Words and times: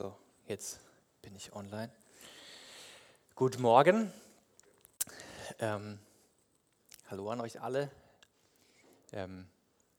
So, 0.00 0.16
jetzt 0.46 0.80
bin 1.20 1.36
ich 1.36 1.52
online. 1.52 1.92
Guten 3.34 3.60
Morgen. 3.60 4.10
Ähm, 5.58 5.98
hallo 7.10 7.28
an 7.28 7.42
euch 7.42 7.60
alle. 7.60 7.90
Ähm, 9.12 9.46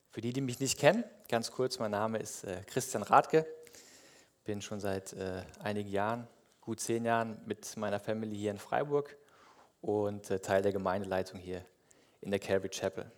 für 0.10 0.22
die, 0.22 0.34
die 0.34 0.42
mich 0.42 0.60
nicht 0.60 0.80
kennen, 0.80 1.04
ganz 1.30 1.52
kurz, 1.52 1.78
mein 1.78 1.92
Name 1.92 2.18
ist 2.18 2.46
äh, 2.46 2.64
Christian 2.66 3.04
Radke. 3.04 3.46
Bin 4.44 4.64
schon 4.64 4.80
seit 4.80 5.14
äh, 5.14 5.44
einigen 5.60 5.92
Jahren, 5.92 6.28
gut 6.62 6.80
zehn 6.80 7.06
Jahren, 7.06 7.40
mit 7.46 7.78
meiner 7.78 8.00
Family 8.00 8.36
hier 8.36 8.50
in 8.50 8.58
Freiburg 8.58 9.16
und 9.82 10.32
äh, 10.32 10.40
Teil 10.40 10.64
der 10.64 10.72
Gemeindeleitung 10.72 11.40
hier 11.40 11.64
in 12.22 12.32
der 12.32 12.40
Calvary 12.40 12.70
Chapel. 12.70 13.12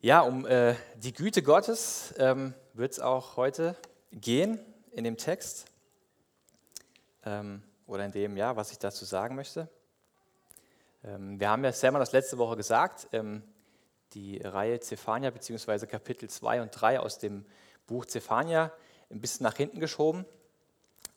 Ja, 0.00 0.22
um 0.22 0.46
äh, 0.46 0.74
die 0.96 1.12
Güte 1.12 1.44
Gottes 1.44 2.12
ähm, 2.18 2.54
wird 2.72 2.90
es 2.90 2.98
auch 2.98 3.36
heute 3.36 3.76
gehen 4.12 4.60
in 4.92 5.04
dem 5.04 5.16
Text 5.16 5.66
ähm, 7.24 7.62
oder 7.86 8.04
in 8.04 8.12
dem, 8.12 8.36
ja, 8.36 8.56
was 8.56 8.70
ich 8.70 8.78
dazu 8.78 9.04
sagen 9.04 9.34
möchte. 9.34 9.68
Ähm, 11.04 11.40
wir 11.40 11.50
haben 11.50 11.64
ja 11.64 11.72
selber 11.72 11.98
das 11.98 12.12
letzte 12.12 12.38
Woche 12.38 12.56
gesagt, 12.56 13.08
ähm, 13.12 13.42
die 14.14 14.38
Reihe 14.38 14.80
Zephania 14.80 15.30
bzw. 15.30 15.86
Kapitel 15.86 16.28
2 16.28 16.62
und 16.62 16.70
3 16.70 17.00
aus 17.00 17.18
dem 17.18 17.44
Buch 17.86 18.04
Zephania 18.06 18.72
ein 19.10 19.20
bisschen 19.20 19.44
nach 19.44 19.56
hinten 19.56 19.80
geschoben. 19.80 20.24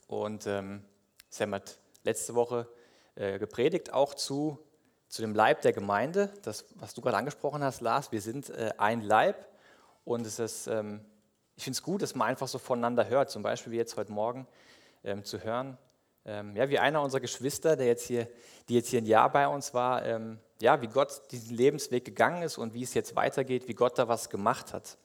Und 0.07 0.47
ähm, 0.47 0.83
Sam 1.29 1.53
hat 1.53 1.77
letzte 2.03 2.35
Woche 2.35 2.67
äh, 3.15 3.39
gepredigt 3.39 3.93
auch 3.93 4.13
zu, 4.13 4.59
zu 5.09 5.21
dem 5.21 5.33
Leib 5.33 5.61
der 5.61 5.73
Gemeinde, 5.73 6.33
das, 6.43 6.65
was 6.75 6.93
du 6.93 7.01
gerade 7.01 7.17
angesprochen 7.17 7.63
hast, 7.63 7.81
Lars. 7.81 8.11
Wir 8.11 8.21
sind 8.21 8.49
äh, 8.49 8.73
ein 8.77 9.01
Leib 9.01 9.47
und 10.03 10.25
es 10.25 10.39
ist 10.39 10.67
ähm, 10.67 11.01
ich 11.55 11.63
finde 11.63 11.77
es 11.77 11.83
gut, 11.83 12.01
dass 12.01 12.15
man 12.15 12.27
einfach 12.27 12.47
so 12.47 12.59
voneinander 12.59 13.07
hört, 13.07 13.29
zum 13.29 13.43
Beispiel 13.43 13.71
wie 13.73 13.77
jetzt 13.77 13.97
heute 13.97 14.11
Morgen 14.11 14.47
ähm, 15.03 15.23
zu 15.23 15.43
hören, 15.43 15.77
ähm, 16.25 16.55
ja, 16.55 16.69
wie 16.69 16.79
einer 16.79 17.01
unserer 17.01 17.21
Geschwister, 17.21 17.75
der 17.75 17.85
jetzt 17.85 18.07
hier, 18.07 18.27
die 18.67 18.75
jetzt 18.75 18.89
hier 18.89 19.01
ein 19.01 19.05
Jahr 19.05 19.31
bei 19.31 19.47
uns 19.47 19.73
war, 19.73 20.03
ähm, 20.03 20.39
ja, 20.61 20.81
wie 20.81 20.87
Gott 20.87 21.21
diesen 21.31 21.55
Lebensweg 21.55 22.03
gegangen 22.03 22.41
ist 22.41 22.57
und 22.57 22.73
wie 22.73 22.83
es 22.83 22.93
jetzt 22.93 23.15
weitergeht, 23.15 23.67
wie 23.67 23.73
Gott 23.73 23.97
da 23.99 24.07
was 24.07 24.29
gemacht 24.29 24.73
hat. 24.73 24.97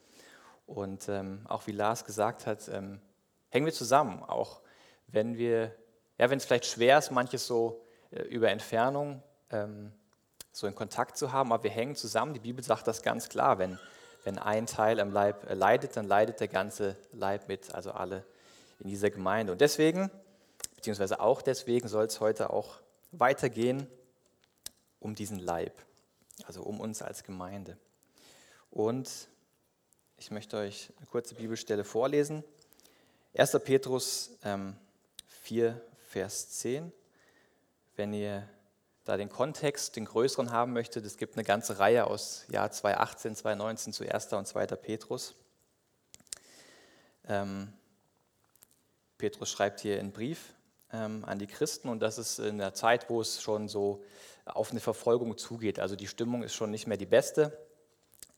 Und 0.66 1.08
ähm, 1.08 1.44
auch 1.48 1.66
wie 1.66 1.72
Lars 1.72 2.04
gesagt 2.04 2.46
hat, 2.46 2.68
ähm, 2.68 3.00
hängen 3.50 3.66
wir 3.66 3.72
zusammen, 3.72 4.22
auch 4.22 4.60
wenn 5.08 5.36
wir, 5.36 5.74
ja, 6.18 6.30
wenn 6.30 6.38
es 6.38 6.44
vielleicht 6.44 6.66
schwer 6.66 6.98
ist, 6.98 7.10
manches 7.10 7.46
so 7.46 7.84
äh, 8.10 8.22
über 8.22 8.50
Entfernung 8.50 9.22
ähm, 9.50 9.92
so 10.52 10.66
in 10.66 10.74
Kontakt 10.74 11.16
zu 11.16 11.32
haben, 11.32 11.52
aber 11.52 11.64
wir 11.64 11.70
hängen 11.70 11.96
zusammen. 11.96 12.34
Die 12.34 12.40
Bibel 12.40 12.64
sagt 12.64 12.86
das 12.86 13.02
ganz 13.02 13.28
klar, 13.28 13.58
wenn 13.58 13.78
wenn 14.24 14.38
ein 14.38 14.66
Teil 14.66 15.00
am 15.00 15.12
Leib 15.12 15.46
leidet, 15.50 15.96
dann 15.96 16.06
leidet 16.06 16.40
der 16.40 16.48
ganze 16.48 16.96
Leib 17.12 17.48
mit, 17.48 17.74
also 17.74 17.92
alle 17.92 18.24
in 18.80 18.88
dieser 18.88 19.10
Gemeinde. 19.10 19.52
Und 19.52 19.60
deswegen, 19.60 20.10
beziehungsweise 20.76 21.20
auch 21.20 21.42
deswegen, 21.42 21.88
soll 21.88 22.06
es 22.06 22.20
heute 22.20 22.50
auch 22.50 22.80
weitergehen 23.12 23.86
um 24.98 25.14
diesen 25.14 25.38
Leib, 25.38 25.72
also 26.44 26.62
um 26.62 26.80
uns 26.80 27.02
als 27.02 27.24
Gemeinde. 27.24 27.76
Und 28.70 29.28
ich 30.18 30.30
möchte 30.30 30.58
euch 30.58 30.90
eine 30.98 31.06
kurze 31.06 31.34
Bibelstelle 31.34 31.84
vorlesen. 31.84 32.44
1. 33.34 33.58
Petrus 33.64 34.30
ähm, 34.44 34.76
4, 35.42 35.80
Vers 36.08 36.50
10. 36.50 36.92
Wenn 37.96 38.12
ihr 38.12 38.46
da 39.04 39.16
den 39.16 39.28
Kontext, 39.28 39.96
den 39.96 40.04
größeren 40.04 40.50
haben 40.50 40.72
möchte, 40.72 41.00
es 41.00 41.16
gibt 41.16 41.36
eine 41.36 41.44
ganze 41.44 41.78
Reihe 41.78 42.06
aus 42.06 42.44
Jahr 42.50 42.70
2018, 42.70 43.34
2019 43.34 43.92
zu 43.92 44.04
1. 44.04 44.32
und 44.32 44.46
2. 44.46 44.66
Petrus. 44.66 45.34
Ähm, 47.26 47.72
Petrus 49.18 49.50
schreibt 49.50 49.80
hier 49.80 49.98
einen 49.98 50.12
Brief 50.12 50.54
ähm, 50.92 51.24
an 51.24 51.38
die 51.38 51.46
Christen 51.46 51.88
und 51.88 52.00
das 52.00 52.18
ist 52.18 52.38
in 52.38 52.58
der 52.58 52.74
Zeit, 52.74 53.08
wo 53.10 53.20
es 53.20 53.42
schon 53.42 53.68
so 53.68 54.02
auf 54.44 54.70
eine 54.70 54.80
Verfolgung 54.80 55.36
zugeht. 55.38 55.78
Also 55.78 55.96
die 55.96 56.06
Stimmung 56.06 56.42
ist 56.42 56.54
schon 56.54 56.70
nicht 56.70 56.86
mehr 56.86 56.96
die 56.96 57.06
beste. 57.06 57.56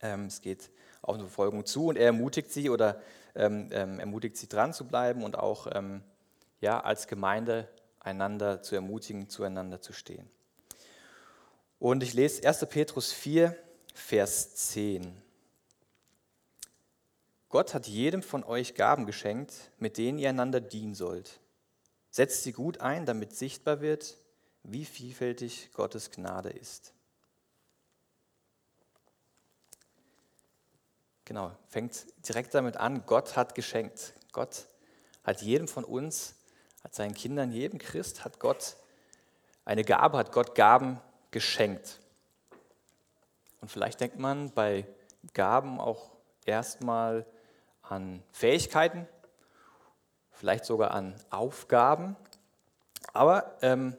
Ähm, 0.01 0.27
es 0.27 0.41
geht 0.41 0.71
auf 1.01 1.15
eine 1.15 1.25
Verfolgung 1.25 1.67
zu 1.67 1.87
und 1.87 1.97
er 1.97 2.07
ermutigt 2.07 2.53
sie 2.53 2.71
oder 2.71 3.01
ähm, 3.35 3.69
ähm, 3.73 3.99
ermutigt 3.99 4.37
sie 4.37 4.49
dran 4.49 4.73
zu 4.73 4.87
bleiben 4.87 5.25
und 5.25 5.39
auch 5.39 5.67
ähm, 5.73 6.03
ja, 6.61 6.81
als 6.81 7.07
Gemeinde 7.07 7.69
einander 8.01 8.63
zu 8.63 8.75
ermutigen, 8.75 9.29
zueinander 9.29 9.81
zu 9.81 9.93
stehen. 9.93 10.29
Und 11.83 12.05
ich 12.05 12.15
lese 12.15 12.47
1. 12.47 12.65
Petrus 12.67 13.11
4, 13.11 13.57
Vers 13.93 14.55
10. 14.55 15.21
Gott 17.49 17.75
hat 17.75 17.89
jedem 17.89 18.23
von 18.23 18.45
euch 18.45 18.77
Gaben 18.77 19.05
geschenkt, 19.05 19.53
mit 19.79 19.99
denen 19.99 20.17
ihr 20.21 20.29
einander 20.29 20.61
dienen 20.61 20.95
sollt. 20.95 21.41
Setzt 22.09 22.45
sie 22.45 22.53
gut 22.53 22.81
ein, 22.81 23.05
damit 23.05 23.35
sichtbar 23.35 23.81
wird, 23.81 24.17
wie 24.63 24.85
vielfältig 24.85 25.71
Gottes 25.73 26.13
Gnade 26.13 26.51
ist. 26.51 26.93
Genau, 31.25 31.51
fängt 31.67 32.07
direkt 32.29 32.55
damit 32.55 32.77
an, 32.77 33.07
Gott 33.07 33.35
hat 33.35 33.57
geschenkt. 33.57 34.13
Gott 34.31 34.69
hat 35.25 35.43
jedem 35.43 35.67
von 35.67 35.83
uns, 35.83 36.37
hat 36.85 36.95
seinen 36.95 37.15
Kindern, 37.15 37.51
jedem 37.51 37.81
Christ, 37.81 38.25
hat 38.25 38.39
Gott 38.39 38.77
eine 39.65 39.83
Gabe, 39.83 40.17
hat 40.19 40.31
Gott 40.31 40.55
Gaben 40.55 41.01
geschenkt. 41.33 42.01
Und 43.61 43.69
vielleicht 43.69 44.01
denkt 44.01 44.19
man 44.19 44.53
bei 44.53 44.87
Gaben 45.35 45.81
auch 45.81 46.11
erstmal 46.45 47.27
an 47.83 48.23
Fähigkeiten, 48.31 49.09
vielleicht 50.31 50.65
sogar 50.65 50.93
an 50.93 51.15
Aufgaben. 51.31 52.17
Aber 53.13 53.57
ähm, 53.63 53.97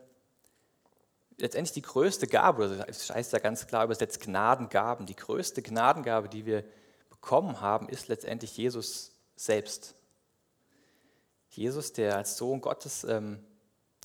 letztendlich 1.38 1.74
die 1.74 1.82
größte 1.82 2.28
Gabe, 2.28 2.84
das 2.88 3.10
heißt 3.10 3.34
ja 3.34 3.40
ganz 3.40 3.68
klar 3.68 3.84
übersetzt 3.84 4.22
Gnadengaben, 4.22 5.06
die 5.06 5.16
größte 5.16 5.62
Gnadengabe, 5.62 6.30
die 6.30 6.46
wir 6.46 6.64
bekommen 7.10 7.62
haben, 7.62 7.90
ist 7.90 8.08
letztendlich 8.08 8.58
Jesus 8.58 9.12
selbst. 9.36 9.96
Jesus, 11.50 11.94
der 11.94 12.18
als 12.18 12.38
Sohn 12.38 12.62
Gottes 12.62 13.04
ähm, 13.04 13.44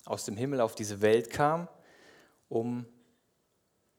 aus 0.05 0.23
dem 0.23 0.37
Himmel 0.37 0.61
auf 0.61 0.75
diese 0.75 1.01
Welt 1.01 1.29
kam, 1.29 1.67
um 2.47 2.85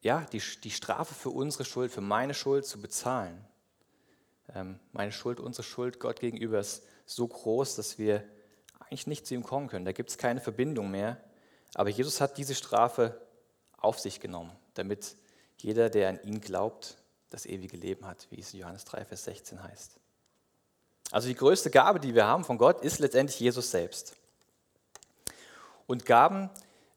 ja, 0.01 0.27
die, 0.33 0.43
die 0.63 0.71
Strafe 0.71 1.15
für 1.15 1.31
unsere 1.31 1.65
Schuld, 1.65 1.93
für 1.93 2.01
meine 2.01 2.35
Schuld 2.35 2.67
zu 2.67 2.81
bezahlen. 2.81 3.45
Ähm, 4.55 4.81
meine 4.93 5.13
Schuld, 5.13 5.41
unsere 5.41 5.63
Schuld 5.63 6.01
Gott 6.01 6.21
gegenüber 6.21 6.59
ist 6.59 6.83
so 7.07 7.27
groß, 7.27 7.77
dass 7.77 7.99
wir 7.99 8.25
eigentlich 8.81 9.07
nicht 9.07 9.27
zu 9.27 9.35
ihm 9.35 9.43
kommen 9.43 9.69
können. 9.69 9.85
Da 9.85 9.93
gibt 9.93 10.11
es 10.11 10.19
keine 10.19 10.41
Verbindung 10.41 10.91
mehr. 10.91 11.23
Aber 11.75 11.91
Jesus 11.91 12.21
hat 12.21 12.39
diese 12.39 12.55
Strafe 12.55 13.21
auf 13.77 13.99
sich 13.99 14.21
genommen, 14.21 14.53
damit 14.75 15.17
jeder, 15.57 15.91
der 15.91 16.09
an 16.09 16.23
ihn 16.25 16.41
glaubt, 16.41 16.97
das 17.31 17.47
ewige 17.47 17.77
Leben 17.77 18.07
hat, 18.07 18.27
wie 18.31 18.41
es 18.41 18.53
in 18.53 18.61
Johannes 18.61 18.85
3, 18.87 19.05
Vers 19.05 19.25
16 19.25 19.63
heißt. 19.63 19.97
Also 21.13 21.29
die 21.29 21.35
größte 21.35 21.71
Gabe, 21.71 22.01
die 22.01 22.15
wir 22.15 22.27
haben 22.27 22.45
von 22.45 22.59
Gott, 22.59 22.83
ist 22.83 22.99
letztendlich 22.99 23.39
Jesus 23.39 23.71
selbst. 23.71 24.17
Und 25.87 26.07
Gaben, 26.07 26.51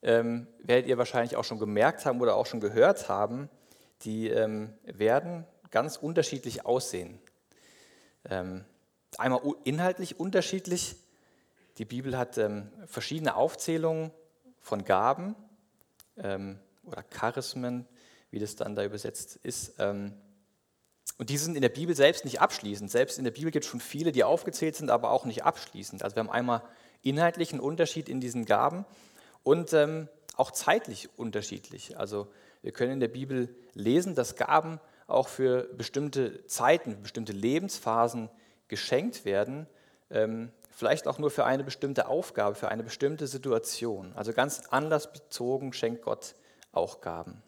ähm, 0.04 0.48
werdet 0.60 0.88
ihr 0.88 0.98
wahrscheinlich 0.98 1.36
auch 1.38 1.44
schon 1.44 1.60
gemerkt 1.60 2.06
haben 2.06 2.22
oder 2.22 2.36
auch 2.36 2.46
schon 2.46 2.60
gehört 2.60 3.10
haben, 3.10 3.50
die 4.02 4.30
ähm, 4.30 4.74
werden 4.84 5.46
ganz 5.72 5.96
unterschiedlich 5.96 6.66
aussehen. 6.66 7.20
Ähm, 8.30 8.66
einmal 9.18 9.42
inhaltlich 9.64 10.20
unterschiedlich. 10.20 10.96
Die 11.78 11.86
Bibel 11.86 12.18
hat 12.18 12.38
ähm, 12.38 12.70
verschiedene 12.86 13.36
Aufzählungen 13.36 14.12
von 14.60 14.84
Gaben 14.84 15.36
ähm, 16.18 16.60
oder 16.84 17.04
Charismen, 17.04 17.88
wie 18.30 18.40
das 18.40 18.56
dann 18.56 18.76
da 18.76 18.84
übersetzt 18.84 19.40
ist. 19.44 19.76
Ähm, 19.80 20.14
und 21.18 21.30
die 21.30 21.38
sind 21.38 21.56
in 21.56 21.62
der 21.62 21.70
Bibel 21.70 21.96
selbst 21.96 22.26
nicht 22.26 22.42
abschließend. 22.42 22.92
Selbst 22.92 23.18
in 23.18 23.24
der 23.24 23.32
Bibel 23.32 23.52
gibt 23.52 23.66
es 23.66 23.72
schon 23.72 23.80
viele, 23.80 24.12
die 24.12 24.24
aufgezählt 24.24 24.76
sind, 24.76 24.90
aber 24.90 25.12
auch 25.12 25.26
nicht 25.26 25.44
abschließend. 25.44 26.04
Also 26.04 26.16
wir 26.16 26.22
haben 26.22 26.30
einmal 26.30 26.62
inhaltlichen 27.02 27.60
Unterschied 27.60 28.10
in 28.10 28.20
diesen 28.20 28.46
Gaben 28.46 28.86
und 29.44 29.74
ähm, 29.74 30.10
auch 30.36 30.52
zeitlich 30.52 31.10
unterschiedlich. 31.18 31.98
Also 31.98 32.28
wir 32.62 32.72
können 32.72 32.94
in 32.94 33.00
der 33.00 33.08
Bibel 33.08 33.56
lesen, 33.74 34.16
dass 34.16 34.36
Gaben 34.36 34.80
auch 35.08 35.28
für 35.28 35.64
bestimmte 35.76 36.46
Zeiten, 36.48 37.02
bestimmte 37.02 37.34
Lebensphasen 37.34 38.30
geschenkt 38.68 39.26
werden, 39.26 39.68
ähm, 40.10 40.52
vielleicht 40.72 41.08
auch 41.08 41.20
nur 41.20 41.30
für 41.30 41.46
eine 41.46 41.64
bestimmte 41.64 42.08
Aufgabe, 42.08 42.56
für 42.56 42.70
eine 42.70 42.84
bestimmte 42.84 43.28
Situation. 43.28 44.14
Also 44.16 44.34
ganz 44.34 44.62
anlassbezogen 44.70 45.74
schenkt 45.74 46.04
Gott 46.04 46.36
auch 46.72 47.02
Gaben. 47.02 47.44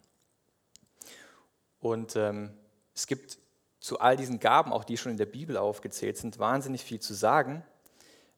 Und 1.80 2.16
ähm, 2.16 2.52
es 2.94 3.08
gibt 3.08 3.38
zu 3.80 4.00
all 4.00 4.18
diesen 4.18 4.40
Gaben, 4.40 4.74
auch 4.74 4.84
die 4.84 4.98
schon 4.98 5.12
in 5.12 5.18
der 5.18 5.28
Bibel 5.28 5.58
aufgezählt 5.58 6.18
sind, 6.18 6.40
wahnsinnig 6.40 6.84
viel 6.84 7.00
zu 7.00 7.14
sagen. 7.14 7.64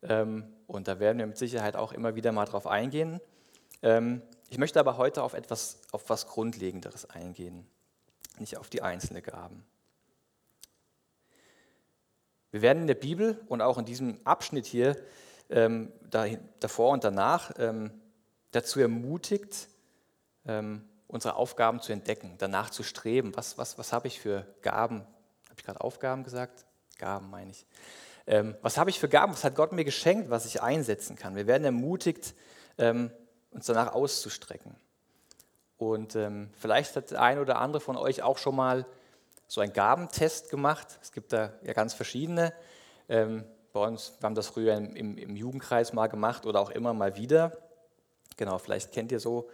Ähm, 0.02 0.54
und 0.68 0.88
da 0.88 1.00
werden 1.00 1.18
wir 1.20 1.28
mit 1.28 1.38
Sicherheit 1.38 1.76
auch 1.76 1.94
immer 1.94 2.16
wieder 2.16 2.32
mal 2.32 2.46
drauf 2.46 2.68
eingehen. 2.68 3.22
Ähm, 3.82 4.22
ich 4.50 4.58
möchte 4.58 4.80
aber 4.80 4.98
heute 4.98 5.24
auf 5.24 5.34
etwas, 5.34 5.80
auf 5.92 6.10
was 6.10 6.28
Grundlegenderes 6.28 7.10
eingehen, 7.10 7.68
nicht 8.40 8.58
auf 8.58 8.70
die 8.70 8.82
einzelnen 8.82 9.24
Gaben. 9.24 9.66
Wir 12.52 12.62
werden 12.62 12.82
in 12.82 12.88
der 12.88 12.96
Bibel 12.96 13.40
und 13.50 13.62
auch 13.62 13.78
in 13.78 13.86
diesem 13.86 14.20
Abschnitt 14.24 14.66
hier 14.66 14.96
ähm, 15.50 15.92
da, 16.10 16.26
davor 16.60 16.92
und 16.92 17.04
danach 17.04 17.52
ähm, 17.58 17.92
dazu 18.52 18.80
ermutigt, 18.80 19.68
ähm, 20.46 20.88
unsere 21.08 21.36
Aufgaben 21.36 21.82
zu 21.82 21.92
entdecken, 21.92 22.36
danach 22.38 22.70
zu 22.70 22.84
streben. 22.84 23.36
Was, 23.36 23.58
was, 23.58 23.78
was 23.78 23.94
habe 23.94 24.08
ich 24.08 24.20
für 24.20 24.46
Gaben? 24.62 25.02
Habe 25.46 25.56
ich 25.58 25.64
gerade 25.64 25.82
Aufgaben 25.82 26.24
gesagt? 26.24 26.66
Gaben 26.98 27.30
meine 27.30 27.52
ich. 27.52 27.66
Ähm, 28.26 28.56
was 28.62 28.78
habe 28.78 28.90
ich 28.90 29.00
für 29.00 29.10
Gaben? 29.10 29.34
Was 29.34 29.44
hat 29.44 29.56
Gott 29.56 29.72
mir 29.72 29.86
geschenkt, 29.86 30.30
was 30.30 30.46
ich 30.46 30.62
einsetzen 30.62 31.16
kann? 31.16 31.36
Wir 31.36 31.48
werden 31.48 31.64
ermutigt, 31.64 32.34
ähm, 32.78 33.12
uns 33.58 33.66
danach 33.66 33.94
auszustrecken. 33.94 34.76
Und 35.78 36.16
ähm, 36.16 36.50
vielleicht 36.58 36.96
hat 36.96 37.12
der 37.12 37.22
eine 37.22 37.42
oder 37.42 37.60
andere 37.60 37.82
von 37.82 37.98
euch 37.98 38.22
auch 38.22 38.38
schon 38.38 38.56
mal 38.56 38.86
so 39.48 39.62
einen 39.62 39.74
Gabentest 39.74 40.50
gemacht. 40.50 40.88
Es 41.02 41.12
gibt 41.12 41.34
da 41.34 41.54
ja 41.64 41.74
ganz 41.74 41.94
verschiedene. 41.94 42.54
Ähm, 43.10 43.44
bei 43.74 43.80
uns, 43.86 44.14
wir 44.20 44.26
haben 44.26 44.36
das 44.36 44.48
früher 44.48 44.76
im, 44.76 45.18
im, 45.18 45.36
Jugendkreis 45.36 45.92
mal 45.94 46.08
gemacht 46.08 46.46
oder 46.46 46.60
auch 46.60 46.70
immer 46.70 46.94
mal 46.94 47.18
wieder. 47.18 47.58
Genau, 48.38 48.60
vielleicht 48.60 48.92
kennt 48.92 49.12
ihr 49.12 49.20
so 49.20 49.50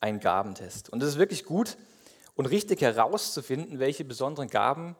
einen 0.00 0.20
Gabentest. 0.20 0.90
Und 0.90 1.02
es 1.02 1.10
ist 1.10 1.18
wirklich 1.18 1.44
gut 1.44 1.76
und 2.36 2.46
richtig 2.46 2.82
herauszufinden, 2.82 3.80
welche 3.80 4.04
besonderen 4.04 4.48
Gaben 4.48 4.96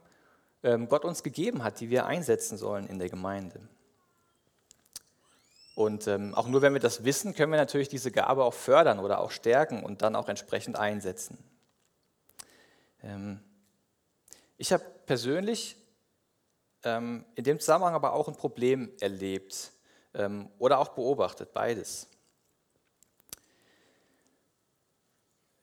ähm, 0.62 0.88
Gott 0.88 1.04
uns 1.04 1.22
gegeben 1.22 1.62
hat, 1.62 1.80
die 1.80 1.90
wir 1.90 2.06
einsetzen 2.06 2.58
sollen 2.58 2.86
in 2.86 2.98
der 2.98 3.08
Gemeinde. 3.08 3.60
Und 5.74 6.06
ähm, 6.06 6.34
auch 6.34 6.46
nur 6.46 6.62
wenn 6.62 6.72
wir 6.72 6.80
das 6.80 7.04
wissen, 7.04 7.34
können 7.34 7.50
wir 7.50 7.58
natürlich 7.58 7.88
diese 7.88 8.12
Gabe 8.12 8.44
auch 8.44 8.54
fördern 8.54 9.00
oder 9.00 9.20
auch 9.20 9.32
stärken 9.32 9.82
und 9.82 10.02
dann 10.02 10.14
auch 10.14 10.28
entsprechend 10.28 10.76
einsetzen. 10.76 11.38
Ähm, 13.02 13.40
ich 14.56 14.72
habe 14.72 14.84
persönlich 15.06 15.76
ähm, 16.84 17.24
in 17.34 17.44
dem 17.44 17.58
Zusammenhang 17.58 17.94
aber 17.94 18.12
auch 18.12 18.28
ein 18.28 18.36
Problem 18.36 18.92
erlebt 19.00 19.72
ähm, 20.14 20.48
oder 20.58 20.78
auch 20.78 20.90
beobachtet, 20.90 21.52
beides. 21.52 22.08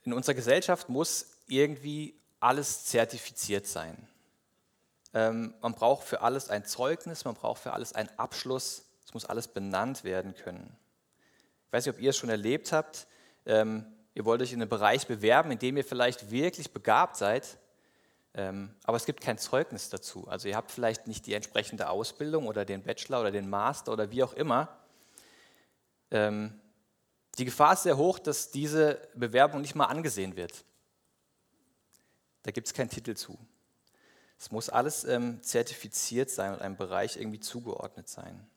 In 0.03 0.13
unserer 0.13 0.35
Gesellschaft 0.35 0.89
muss 0.89 1.37
irgendwie 1.47 2.19
alles 2.39 2.85
zertifiziert 2.85 3.67
sein. 3.67 4.07
Ähm, 5.13 5.53
man 5.61 5.73
braucht 5.73 6.05
für 6.05 6.21
alles 6.21 6.49
ein 6.49 6.65
Zeugnis, 6.65 7.23
man 7.23 7.35
braucht 7.35 7.61
für 7.61 7.73
alles 7.73 7.93
einen 7.93 8.09
Abschluss, 8.17 8.85
es 9.11 9.13
muss 9.13 9.25
alles 9.25 9.49
benannt 9.49 10.05
werden 10.05 10.35
können. 10.35 10.73
Ich 11.67 11.73
weiß 11.73 11.85
nicht, 11.85 11.95
ob 11.95 12.01
ihr 12.01 12.11
es 12.11 12.17
schon 12.17 12.29
erlebt 12.29 12.71
habt. 12.71 13.07
Ähm, 13.45 13.85
ihr 14.13 14.23
wollt 14.23 14.41
euch 14.41 14.53
in 14.53 14.61
einem 14.61 14.69
Bereich 14.69 15.05
bewerben, 15.05 15.51
in 15.51 15.59
dem 15.59 15.75
ihr 15.75 15.83
vielleicht 15.83 16.31
wirklich 16.31 16.71
begabt 16.71 17.17
seid, 17.17 17.57
ähm, 18.35 18.73
aber 18.85 18.95
es 18.95 19.03
gibt 19.03 19.19
kein 19.19 19.37
Zeugnis 19.37 19.89
dazu. 19.89 20.29
Also 20.29 20.47
ihr 20.47 20.55
habt 20.55 20.71
vielleicht 20.71 21.07
nicht 21.07 21.25
die 21.25 21.33
entsprechende 21.33 21.89
Ausbildung 21.89 22.47
oder 22.47 22.63
den 22.63 22.83
Bachelor 22.83 23.19
oder 23.19 23.31
den 23.31 23.49
Master 23.49 23.91
oder 23.91 24.11
wie 24.11 24.23
auch 24.23 24.31
immer. 24.31 24.69
Ähm, 26.09 26.57
die 27.37 27.43
Gefahr 27.43 27.73
ist 27.73 27.83
sehr 27.83 27.97
hoch, 27.97 28.17
dass 28.17 28.49
diese 28.49 29.09
Bewerbung 29.13 29.59
nicht 29.59 29.75
mal 29.75 29.87
angesehen 29.87 30.37
wird. 30.37 30.63
Da 32.43 32.51
gibt 32.51 32.67
es 32.67 32.73
keinen 32.73 32.89
Titel 32.89 33.13
zu. 33.15 33.37
Es 34.39 34.51
muss 34.51 34.69
alles 34.69 35.03
ähm, 35.03 35.43
zertifiziert 35.43 36.29
sein 36.29 36.53
und 36.53 36.61
einem 36.61 36.77
Bereich 36.77 37.17
irgendwie 37.17 37.41
zugeordnet 37.41 38.07
sein. 38.07 38.47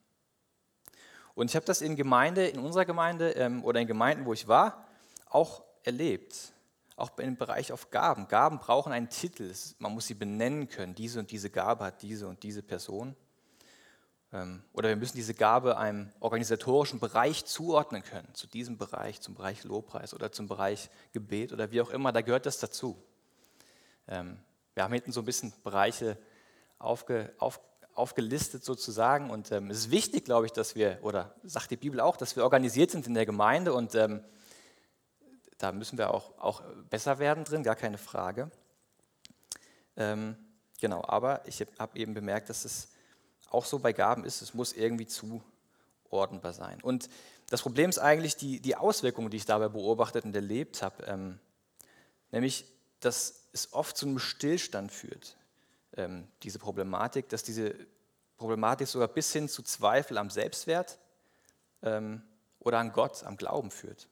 Und 1.34 1.50
ich 1.50 1.56
habe 1.56 1.66
das 1.66 1.80
in 1.82 1.96
Gemeinde, 1.96 2.46
in 2.46 2.60
unserer 2.60 2.84
Gemeinde 2.84 3.32
ähm, 3.32 3.64
oder 3.64 3.80
in 3.80 3.86
Gemeinden, 3.86 4.24
wo 4.24 4.32
ich 4.32 4.46
war, 4.46 4.86
auch 5.28 5.64
erlebt. 5.82 6.52
Auch 6.96 7.18
im 7.18 7.36
Bereich 7.36 7.72
auf 7.72 7.90
Gaben. 7.90 8.28
Gaben 8.28 8.58
brauchen 8.58 8.92
einen 8.92 9.08
Titel. 9.08 9.52
Man 9.78 9.92
muss 9.92 10.06
sie 10.06 10.14
benennen 10.14 10.68
können. 10.68 10.94
Diese 10.94 11.18
und 11.18 11.30
diese 11.30 11.50
Gabe 11.50 11.84
hat 11.84 12.02
diese 12.02 12.28
und 12.28 12.42
diese 12.44 12.62
Person. 12.62 13.16
Ähm, 14.32 14.62
oder 14.72 14.90
wir 14.90 14.96
müssen 14.96 15.16
diese 15.16 15.34
Gabe 15.34 15.76
einem 15.76 16.10
organisatorischen 16.20 17.00
Bereich 17.00 17.44
zuordnen 17.46 18.04
können. 18.04 18.28
Zu 18.34 18.46
diesem 18.46 18.78
Bereich, 18.78 19.20
zum 19.20 19.34
Bereich 19.34 19.64
Lobpreis 19.64 20.14
oder 20.14 20.30
zum 20.30 20.46
Bereich 20.46 20.88
Gebet 21.12 21.52
oder 21.52 21.72
wie 21.72 21.80
auch 21.80 21.90
immer. 21.90 22.12
Da 22.12 22.20
gehört 22.20 22.46
das 22.46 22.58
dazu. 22.58 22.96
Ähm, 24.06 24.38
wir 24.74 24.84
haben 24.84 24.92
hinten 24.92 25.10
so 25.12 25.20
ein 25.20 25.26
bisschen 25.26 25.52
Bereiche 25.64 26.16
aufge, 26.78 27.32
auf, 27.38 27.60
aufgelistet 27.94 28.64
sozusagen. 28.64 29.30
Und 29.30 29.52
ähm, 29.52 29.70
es 29.70 29.78
ist 29.78 29.90
wichtig, 29.90 30.24
glaube 30.24 30.46
ich, 30.46 30.52
dass 30.52 30.74
wir, 30.74 30.98
oder 31.02 31.34
sagt 31.44 31.70
die 31.70 31.76
Bibel 31.76 32.00
auch, 32.00 32.16
dass 32.16 32.36
wir 32.36 32.42
organisiert 32.42 32.90
sind 32.90 33.06
in 33.06 33.14
der 33.14 33.26
Gemeinde 33.26 33.72
und 33.72 33.94
ähm, 33.94 34.22
da 35.58 35.72
müssen 35.72 35.98
wir 35.98 36.12
auch, 36.12 36.36
auch 36.38 36.62
besser 36.90 37.18
werden 37.18 37.44
drin, 37.44 37.62
gar 37.62 37.76
keine 37.76 37.98
Frage. 37.98 38.50
Ähm, 39.96 40.36
genau, 40.80 41.04
aber 41.06 41.46
ich 41.46 41.64
habe 41.78 41.98
eben 41.98 42.14
bemerkt, 42.14 42.50
dass 42.50 42.64
es 42.64 42.88
auch 43.50 43.64
so 43.64 43.78
bei 43.78 43.92
Gaben 43.92 44.24
ist, 44.24 44.42
es 44.42 44.54
muss 44.54 44.72
irgendwie 44.72 45.06
zuordnenbar 45.06 46.52
sein. 46.52 46.80
Und 46.82 47.08
das 47.48 47.62
Problem 47.62 47.90
ist 47.90 47.98
eigentlich 47.98 48.36
die, 48.36 48.60
die 48.60 48.74
Auswirkungen, 48.74 49.30
die 49.30 49.36
ich 49.36 49.44
dabei 49.44 49.68
beobachtet 49.68 50.24
und 50.24 50.34
erlebt 50.34 50.82
habe, 50.82 51.04
ähm, 51.04 51.38
nämlich, 52.32 52.66
dass 52.98 53.46
es 53.52 53.72
oft 53.72 53.96
zu 53.96 54.06
einem 54.06 54.18
Stillstand 54.18 54.90
führt 54.90 55.36
ähm, 55.96 56.28
diese 56.42 56.58
Problematik, 56.58 57.28
dass 57.28 57.42
diese 57.42 57.74
Problematik 58.36 58.88
sogar 58.88 59.08
bis 59.08 59.32
hin 59.32 59.48
zu 59.48 59.62
Zweifel 59.62 60.18
am 60.18 60.30
Selbstwert 60.30 60.98
ähm, 61.82 62.22
oder 62.58 62.78
an 62.78 62.92
Gott, 62.92 63.22
am 63.24 63.36
Glauben 63.36 63.70
führt. 63.70 64.08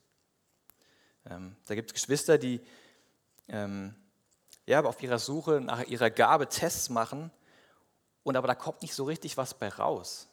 Ähm, 1.27 1.57
da 1.67 1.75
gibt 1.75 1.91
es 1.91 1.95
Geschwister, 1.95 2.39
die 2.39 2.61
ähm, 3.49 3.95
ja, 4.67 4.85
auf 4.85 5.03
ihrer 5.03 5.19
Suche 5.19 5.61
nach 5.61 5.83
ihrer 5.85 6.11
Gabe 6.11 6.49
Tests 6.49 6.89
machen 6.89 7.31
und 8.23 8.37
aber 8.37 8.47
da 8.47 8.55
kommt 8.55 8.83
nicht 8.83 8.95
so 8.95 9.05
richtig 9.05 9.37
was 9.37 9.55
bei 9.55 9.69
raus. 9.69 10.29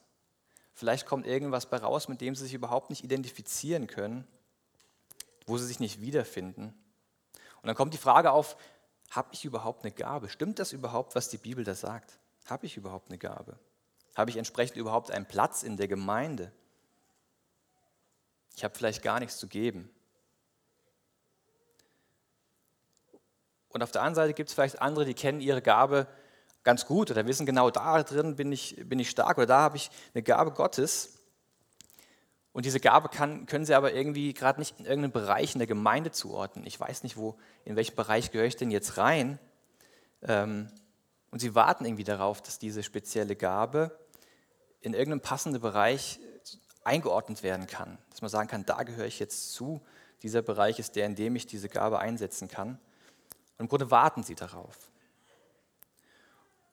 Vielleicht 0.73 1.05
kommt 1.05 1.25
irgendwas 1.25 1.65
bei 1.65 1.77
raus, 1.77 2.07
mit 2.07 2.21
dem 2.21 2.35
sie 2.35 2.43
sich 2.43 2.53
überhaupt 2.53 2.89
nicht 2.89 3.03
identifizieren 3.03 3.87
können, 3.87 4.27
wo 5.45 5.57
sie 5.57 5.65
sich 5.65 5.79
nicht 5.79 5.99
wiederfinden. 5.99 6.73
Und 7.61 7.67
dann 7.67 7.75
kommt 7.75 7.93
die 7.93 7.97
Frage 7.97 8.31
auf, 8.31 8.55
habe 9.09 9.29
ich 9.31 9.45
überhaupt 9.45 9.83
eine 9.83 9.91
Gabe? 9.91 10.29
Stimmt 10.29 10.59
das 10.59 10.71
überhaupt, 10.71 11.15
was 11.15 11.29
die 11.29 11.37
Bibel 11.37 11.63
da 11.63 11.75
sagt? 11.75 12.19
Habe 12.45 12.65
ich 12.65 12.77
überhaupt 12.77 13.09
eine 13.09 13.17
Gabe? 13.17 13.57
Habe 14.15 14.29
ich 14.29 14.37
entsprechend 14.37 14.77
überhaupt 14.77 15.11
einen 15.11 15.25
Platz 15.25 15.63
in 15.63 15.77
der 15.77 15.87
Gemeinde? 15.87 16.51
Ich 18.55 18.63
habe 18.63 18.75
vielleicht 18.75 19.01
gar 19.01 19.19
nichts 19.19 19.37
zu 19.37 19.47
geben. 19.47 19.89
Und 23.69 23.83
auf 23.83 23.91
der 23.91 24.01
anderen 24.01 24.15
Seite 24.15 24.33
gibt 24.33 24.49
es 24.49 24.55
vielleicht 24.55 24.81
andere, 24.81 25.05
die 25.05 25.13
kennen 25.13 25.41
ihre 25.41 25.61
Gabe 25.61 26.07
ganz 26.63 26.85
gut 26.85 27.09
oder 27.11 27.25
wissen 27.25 27.45
genau, 27.45 27.69
da 27.69 28.03
drin 28.03 28.35
bin 28.35 28.51
ich, 28.51 28.75
bin 28.83 28.99
ich 28.99 29.09
stark 29.09 29.37
oder 29.37 29.47
da 29.47 29.59
habe 29.59 29.77
ich 29.77 29.89
eine 30.13 30.23
Gabe 30.23 30.51
Gottes. 30.51 31.18
Und 32.59 32.65
diese 32.65 32.81
Gabe 32.81 33.07
kann, 33.07 33.45
können 33.45 33.63
sie 33.63 33.73
aber 33.73 33.93
irgendwie 33.93 34.33
gerade 34.33 34.59
nicht 34.59 34.81
in 34.81 34.85
irgendeinen 34.85 35.13
Bereich 35.13 35.55
in 35.55 35.59
der 35.59 35.65
Gemeinde 35.65 36.11
zuordnen. 36.11 36.65
Ich 36.67 36.77
weiß 36.77 37.03
nicht, 37.03 37.15
wo, 37.15 37.37
in 37.63 37.77
welchen 37.77 37.95
Bereich 37.95 38.31
gehöre 38.31 38.47
ich 38.47 38.57
denn 38.57 38.69
jetzt 38.69 38.97
rein. 38.97 39.39
Ähm, 40.23 40.69
und 41.31 41.39
sie 41.39 41.55
warten 41.55 41.85
irgendwie 41.85 42.03
darauf, 42.03 42.41
dass 42.41 42.59
diese 42.59 42.83
spezielle 42.83 43.37
Gabe 43.37 43.97
in 44.81 44.93
irgendeinem 44.93 45.21
passenden 45.21 45.61
Bereich 45.61 46.19
eingeordnet 46.83 47.43
werden 47.43 47.65
kann. 47.65 47.97
Dass 48.09 48.21
man 48.21 48.29
sagen 48.29 48.49
kann, 48.49 48.65
da 48.65 48.83
gehöre 48.83 49.05
ich 49.05 49.19
jetzt 49.19 49.53
zu. 49.53 49.81
Dieser 50.21 50.41
Bereich 50.41 50.79
ist 50.79 50.97
der, 50.97 51.05
in 51.05 51.15
dem 51.15 51.37
ich 51.37 51.47
diese 51.47 51.69
Gabe 51.69 51.99
einsetzen 51.99 52.49
kann. 52.49 52.71
Und 52.71 53.59
im 53.59 53.67
Grunde 53.69 53.89
warten 53.89 54.23
sie 54.23 54.35
darauf. 54.35 54.75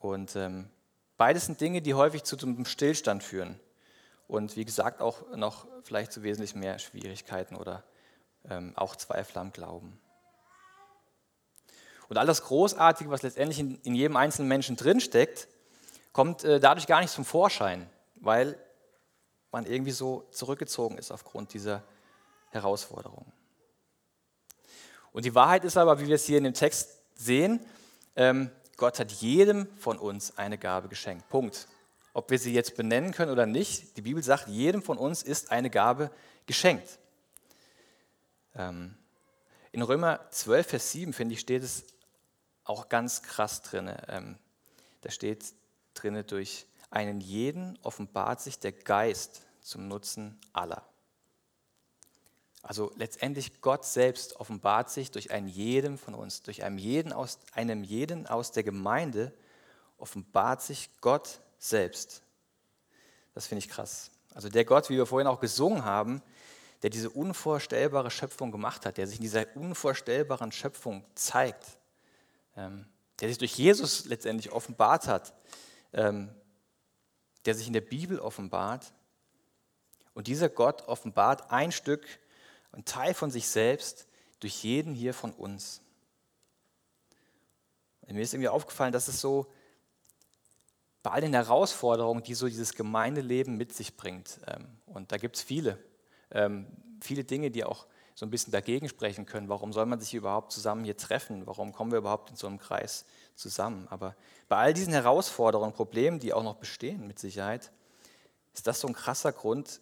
Und 0.00 0.35
ähm, 0.35 0.69
beides 1.16 1.47
sind 1.47 1.61
Dinge, 1.61 1.81
die 1.81 1.95
häufig 1.95 2.25
zu 2.25 2.37
einem 2.38 2.64
Stillstand 2.64 3.23
führen 3.23 3.61
und 4.28 4.56
wie 4.56 4.64
gesagt 4.64 5.00
auch 5.00 5.37
noch 5.37 5.66
vielleicht 5.83 6.12
zu 6.12 6.23
wesentlich 6.23 6.54
mehr 6.54 6.78
Schwierigkeiten 6.78 7.56
oder 7.56 7.85
ähm, 8.49 8.73
auch 8.76 8.97
Zweifel 8.97 9.38
am 9.38 9.52
Glauben. 9.52 9.99
Und 12.09 12.18
all 12.18 12.26
das 12.26 12.42
Großartige, 12.42 13.11
was 13.11 13.23
letztendlich 13.23 13.59
in, 13.59 13.80
in 13.83 13.95
jedem 13.95 14.16
einzelnen 14.16 14.49
Menschen 14.49 14.76
drinsteckt, 14.76 15.49
kommt 16.12 16.45
äh, 16.45 16.61
dadurch 16.61 16.87
gar 16.87 17.00
nicht 17.00 17.12
zum 17.12 17.25
Vorschein, 17.25 17.88
weil 18.16 18.59
man 19.50 19.66
irgendwie 19.66 19.92
so 19.92 20.26
zurückgezogen 20.30 20.99
ist 20.99 21.11
aufgrund 21.11 21.52
dieser 21.52 21.83
Herausforderung. 22.50 23.33
Und 25.12 25.25
die 25.25 25.35
Wahrheit 25.35 25.64
ist 25.64 25.76
aber, 25.76 26.00
wie 26.00 26.09
wir 26.09 26.16
es 26.16 26.25
hier 26.25 26.38
in 26.38 26.45
dem 26.45 26.54
Text 26.54 27.00
sehen, 27.14 27.64
ähm, 28.16 28.50
Gott 28.76 28.99
hat 28.99 29.11
jedem 29.12 29.66
von 29.78 29.99
uns 29.99 30.37
eine 30.37 30.59
Gabe 30.59 30.88
geschenkt. 30.88 31.28
Punkt 31.28 31.66
ob 32.17 32.31
wir 32.31 32.39
sie 32.39 32.55
jetzt 32.55 32.77
benennen 32.77 33.13
können 33.13 33.31
oder 33.31 33.45
nicht. 33.45 33.95
Die 33.99 34.01
Bibel 34.01 34.23
sagt, 34.23 34.49
jedem 34.49 34.81
von 34.81 34.97
uns 34.97 35.23
ist 35.23 35.51
eine 35.51 35.69
Gabe 35.69 36.11
geschenkt. 36.47 36.99
Ähm, 38.55 38.97
in 39.71 39.83
Römer 39.83 40.21
12, 40.31 40.67
Vers 40.67 40.93
7, 40.93 41.13
finde 41.13 41.35
ich, 41.35 41.41
steht 41.41 41.63
es 41.63 41.85
auch 42.65 42.89
ganz 42.89 43.23
krass 43.23 43.61
drin. 43.61 43.95
Ähm, 44.09 44.39
da 45.03 45.11
steht 45.11 45.45
drin, 45.93 46.25
durch 46.27 46.67
einen 46.89 47.21
jeden 47.21 47.79
offenbart 47.83 48.41
sich 48.41 48.59
der 48.59 48.73
Geist 48.73 49.43
zum 49.61 49.87
Nutzen 49.87 50.41
aller. 50.55 50.89
Also 52.63 52.93
letztendlich 52.97 53.61
Gott 53.61 53.85
selbst 53.85 54.37
offenbart 54.37 54.89
sich 54.89 55.11
durch 55.11 55.33
einen 55.33 55.49
jeden 55.49 55.99
von 55.99 56.15
uns, 56.15 56.41
durch 56.41 56.65
einen 56.65 56.79
jeden 56.79 57.13
aus, 57.13 57.41
einem 57.53 57.85
jeden 57.85 58.27
aus 58.27 58.53
der 58.53 58.63
Gemeinde 58.63 59.35
offenbart 59.99 60.63
sich 60.63 60.89
Gott 61.03 61.41
selbst. 61.59 62.23
Das 63.35 63.47
finde 63.47 63.65
ich 63.65 63.69
krass. 63.69 64.11
Also 64.35 64.49
der 64.49 64.65
Gott, 64.65 64.91
wie 64.91 64.97
wir 64.97 65.07
vorhin 65.07 65.27
auch 65.27 65.41
gesungen 65.41 65.85
haben, 65.85 66.23
der 66.83 66.91
diese 66.91 67.11
unvorstellbare 67.11 68.11
Schöpfung 68.11 68.53
gemacht 68.53 68.87
hat, 68.87 68.99
der 68.99 69.07
sich 69.07 69.17
in 69.17 69.23
dieser 69.23 69.47
unvorstellbaren 69.57 70.53
Schöpfung 70.53 71.05
zeigt, 71.15 71.79
ähm, 72.57 72.87
der 73.21 73.29
sich 73.29 73.39
durch 73.39 73.57
Jesus 73.57 74.05
letztendlich 74.05 74.53
offenbart 74.53 75.09
hat, 75.09 75.33
ähm, 75.93 76.35
der 77.47 77.55
sich 77.55 77.67
in 77.67 77.73
der 77.73 77.81
Bibel 77.81 78.19
offenbart. 78.19 78.93
Und 80.15 80.27
dieser 80.27 80.49
Gott 80.49 80.83
offenbart 80.89 81.51
ein 81.51 81.73
Stück, 81.73 82.07
ein 82.73 82.85
Teil 82.85 83.15
von 83.15 83.31
sich 83.31 83.49
selbst 83.49 84.07
durch 84.41 84.63
jeden 84.63 84.95
hier 84.95 85.15
von 85.15 85.33
uns. 85.33 85.81
Und 88.03 88.15
mir 88.15 88.23
ist 88.23 88.35
irgendwie 88.35 88.49
aufgefallen, 88.49 88.93
dass 88.93 89.09
es 89.09 89.21
so 89.21 89.51
bei 91.07 91.13
all 91.13 91.21
den 91.21 91.35
Herausforderungen, 91.35 92.25
die 92.25 92.35
so 92.35 92.49
dieses 92.49 92.75
Gemeindeleben 92.75 93.57
mit 93.57 93.73
sich 93.73 93.97
bringt, 93.97 94.41
ähm, 94.49 94.67
und 94.87 95.13
da 95.13 95.19
gibt 95.19 95.37
es 95.37 95.43
viele, 95.43 95.79
ähm, 96.33 96.67
viele 97.01 97.23
Dinge, 97.23 97.53
die 97.53 97.63
auch 97.63 97.87
so 98.17 98.27
ein 98.27 98.31
bisschen 98.31 98.51
dagegen 98.51 98.89
sprechen 98.89 99.25
können. 99.25 99.49
Warum 99.49 99.73
soll 99.73 99.87
man 99.87 100.01
sich 100.01 100.15
überhaupt 100.15 100.51
zusammen 100.51 100.85
hier 100.85 100.97
treffen? 100.97 101.47
Warum 101.47 101.73
kommen 101.73 101.93
wir 101.93 101.99
überhaupt 101.99 102.31
in 102.31 102.37
so 102.37 102.49
einem 102.49 102.59
Kreis 102.59 103.05
zusammen? 103.37 103.87
Aber 103.89 104.17
bei 104.49 104.57
all 104.57 104.75
diesen 104.75 104.93
Herausforderungen, 104.93 105.73
Problemen, 105.73 106.19
die 106.19 106.33
auch 106.33 106.43
noch 106.43 106.57
bestehen 106.57 107.07
mit 107.07 107.21
Sicherheit, 107.21 107.71
ist 108.53 108.67
das 108.67 108.81
so 108.81 108.89
ein 108.89 108.95
krasser 108.95 109.31
Grund, 109.31 109.81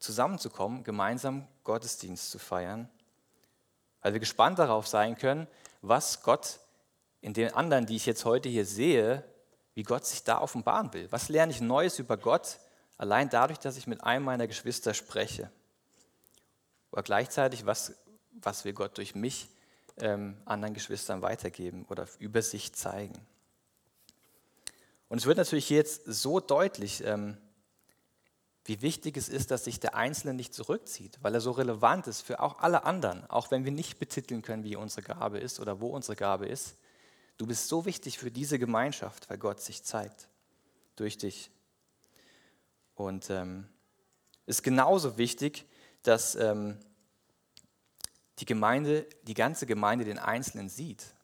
zusammenzukommen, 0.00 0.84
gemeinsam 0.84 1.48
Gottesdienst 1.64 2.30
zu 2.30 2.38
feiern, 2.38 2.90
weil 4.02 4.12
wir 4.12 4.20
gespannt 4.20 4.58
darauf 4.58 4.86
sein 4.86 5.16
können, 5.16 5.46
was 5.80 6.22
Gott 6.22 6.60
in 7.22 7.32
den 7.32 7.54
anderen, 7.54 7.86
die 7.86 7.96
ich 7.96 8.04
jetzt 8.04 8.26
heute 8.26 8.50
hier 8.50 8.66
sehe, 8.66 9.24
wie 9.78 9.84
Gott 9.84 10.04
sich 10.04 10.24
da 10.24 10.40
offenbaren 10.40 10.92
will. 10.92 11.06
Was 11.12 11.28
lerne 11.28 11.52
ich 11.52 11.60
Neues 11.60 12.00
über 12.00 12.16
Gott, 12.16 12.58
allein 12.96 13.30
dadurch, 13.30 13.60
dass 13.60 13.76
ich 13.76 13.86
mit 13.86 14.02
einem 14.02 14.24
meiner 14.24 14.48
Geschwister 14.48 14.92
spreche? 14.92 15.52
Oder 16.90 17.04
gleichzeitig, 17.04 17.64
was, 17.64 17.94
was 18.32 18.64
will 18.64 18.72
Gott 18.72 18.98
durch 18.98 19.14
mich 19.14 19.48
ähm, 19.98 20.36
anderen 20.46 20.74
Geschwistern 20.74 21.22
weitergeben 21.22 21.86
oder 21.88 22.08
über 22.18 22.42
sich 22.42 22.72
zeigen? 22.74 23.24
Und 25.08 25.18
es 25.18 25.26
wird 25.26 25.38
natürlich 25.38 25.70
jetzt 25.70 26.02
so 26.06 26.40
deutlich, 26.40 27.04
ähm, 27.04 27.36
wie 28.64 28.82
wichtig 28.82 29.16
es 29.16 29.28
ist, 29.28 29.52
dass 29.52 29.62
sich 29.62 29.78
der 29.78 29.94
Einzelne 29.94 30.34
nicht 30.34 30.54
zurückzieht, 30.54 31.20
weil 31.22 31.34
er 31.34 31.40
so 31.40 31.52
relevant 31.52 32.08
ist 32.08 32.22
für 32.22 32.40
auch 32.40 32.58
alle 32.58 32.82
anderen, 32.82 33.30
auch 33.30 33.52
wenn 33.52 33.64
wir 33.64 33.70
nicht 33.70 34.00
betiteln 34.00 34.42
können, 34.42 34.64
wie 34.64 34.74
unsere 34.74 35.02
Gabe 35.02 35.38
ist 35.38 35.60
oder 35.60 35.80
wo 35.80 35.90
unsere 35.90 36.16
Gabe 36.16 36.46
ist. 36.46 36.74
Du 37.38 37.46
bist 37.46 37.68
so 37.68 37.84
wichtig 37.84 38.18
für 38.18 38.30
diese 38.30 38.58
Gemeinschaft, 38.58 39.30
weil 39.30 39.38
Gott 39.38 39.60
sich 39.60 39.84
zeigt 39.84 40.28
durch 40.96 41.16
dich. 41.16 41.50
Und 42.96 43.30
ähm, 43.30 43.68
ist 44.46 44.64
genauso 44.64 45.18
wichtig, 45.18 45.64
dass 46.02 46.34
ähm, 46.34 46.78
die 48.40 48.44
Gemeinde, 48.44 49.06
die 49.22 49.34
ganze 49.34 49.66
Gemeinde 49.66 50.04
den 50.04 50.18
Einzelnen 50.18 50.68
sieht. 50.68 51.14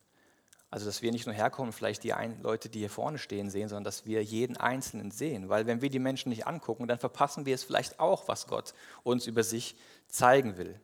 Also, 0.71 0.87
dass 0.87 1.03
wir 1.03 1.11
nicht 1.11 1.27
nur 1.27 1.35
herkommen, 1.35 1.73
vielleicht 1.73 2.05
die 2.05 2.13
ein 2.13 2.41
Leute, 2.43 2.69
die 2.69 2.81
hier 2.81 2.91
vorne 2.91 3.19
stehen, 3.19 3.51
sehen, 3.51 3.69
sondern 3.69 3.85
dass 3.85 4.07
wir 4.07 4.23
jeden 4.23 4.57
Einzelnen 4.57 5.11
sehen. 5.11 5.49
Weil, 5.49 5.67
wenn 5.67 5.83
wir 5.83 5.91
die 5.91 6.01
Menschen 6.01 6.31
nicht 6.31 6.47
angucken, 6.47 6.87
dann 6.87 6.99
verpassen 6.99 7.47
wir 7.47 7.55
es 7.55 7.65
vielleicht 7.65 7.99
auch, 7.99 8.29
was 8.29 8.47
Gott 8.47 8.75
uns 9.03 9.27
über 9.27 9.43
sich 9.43 9.77
zeigen 10.09 10.57
will. 10.57 10.81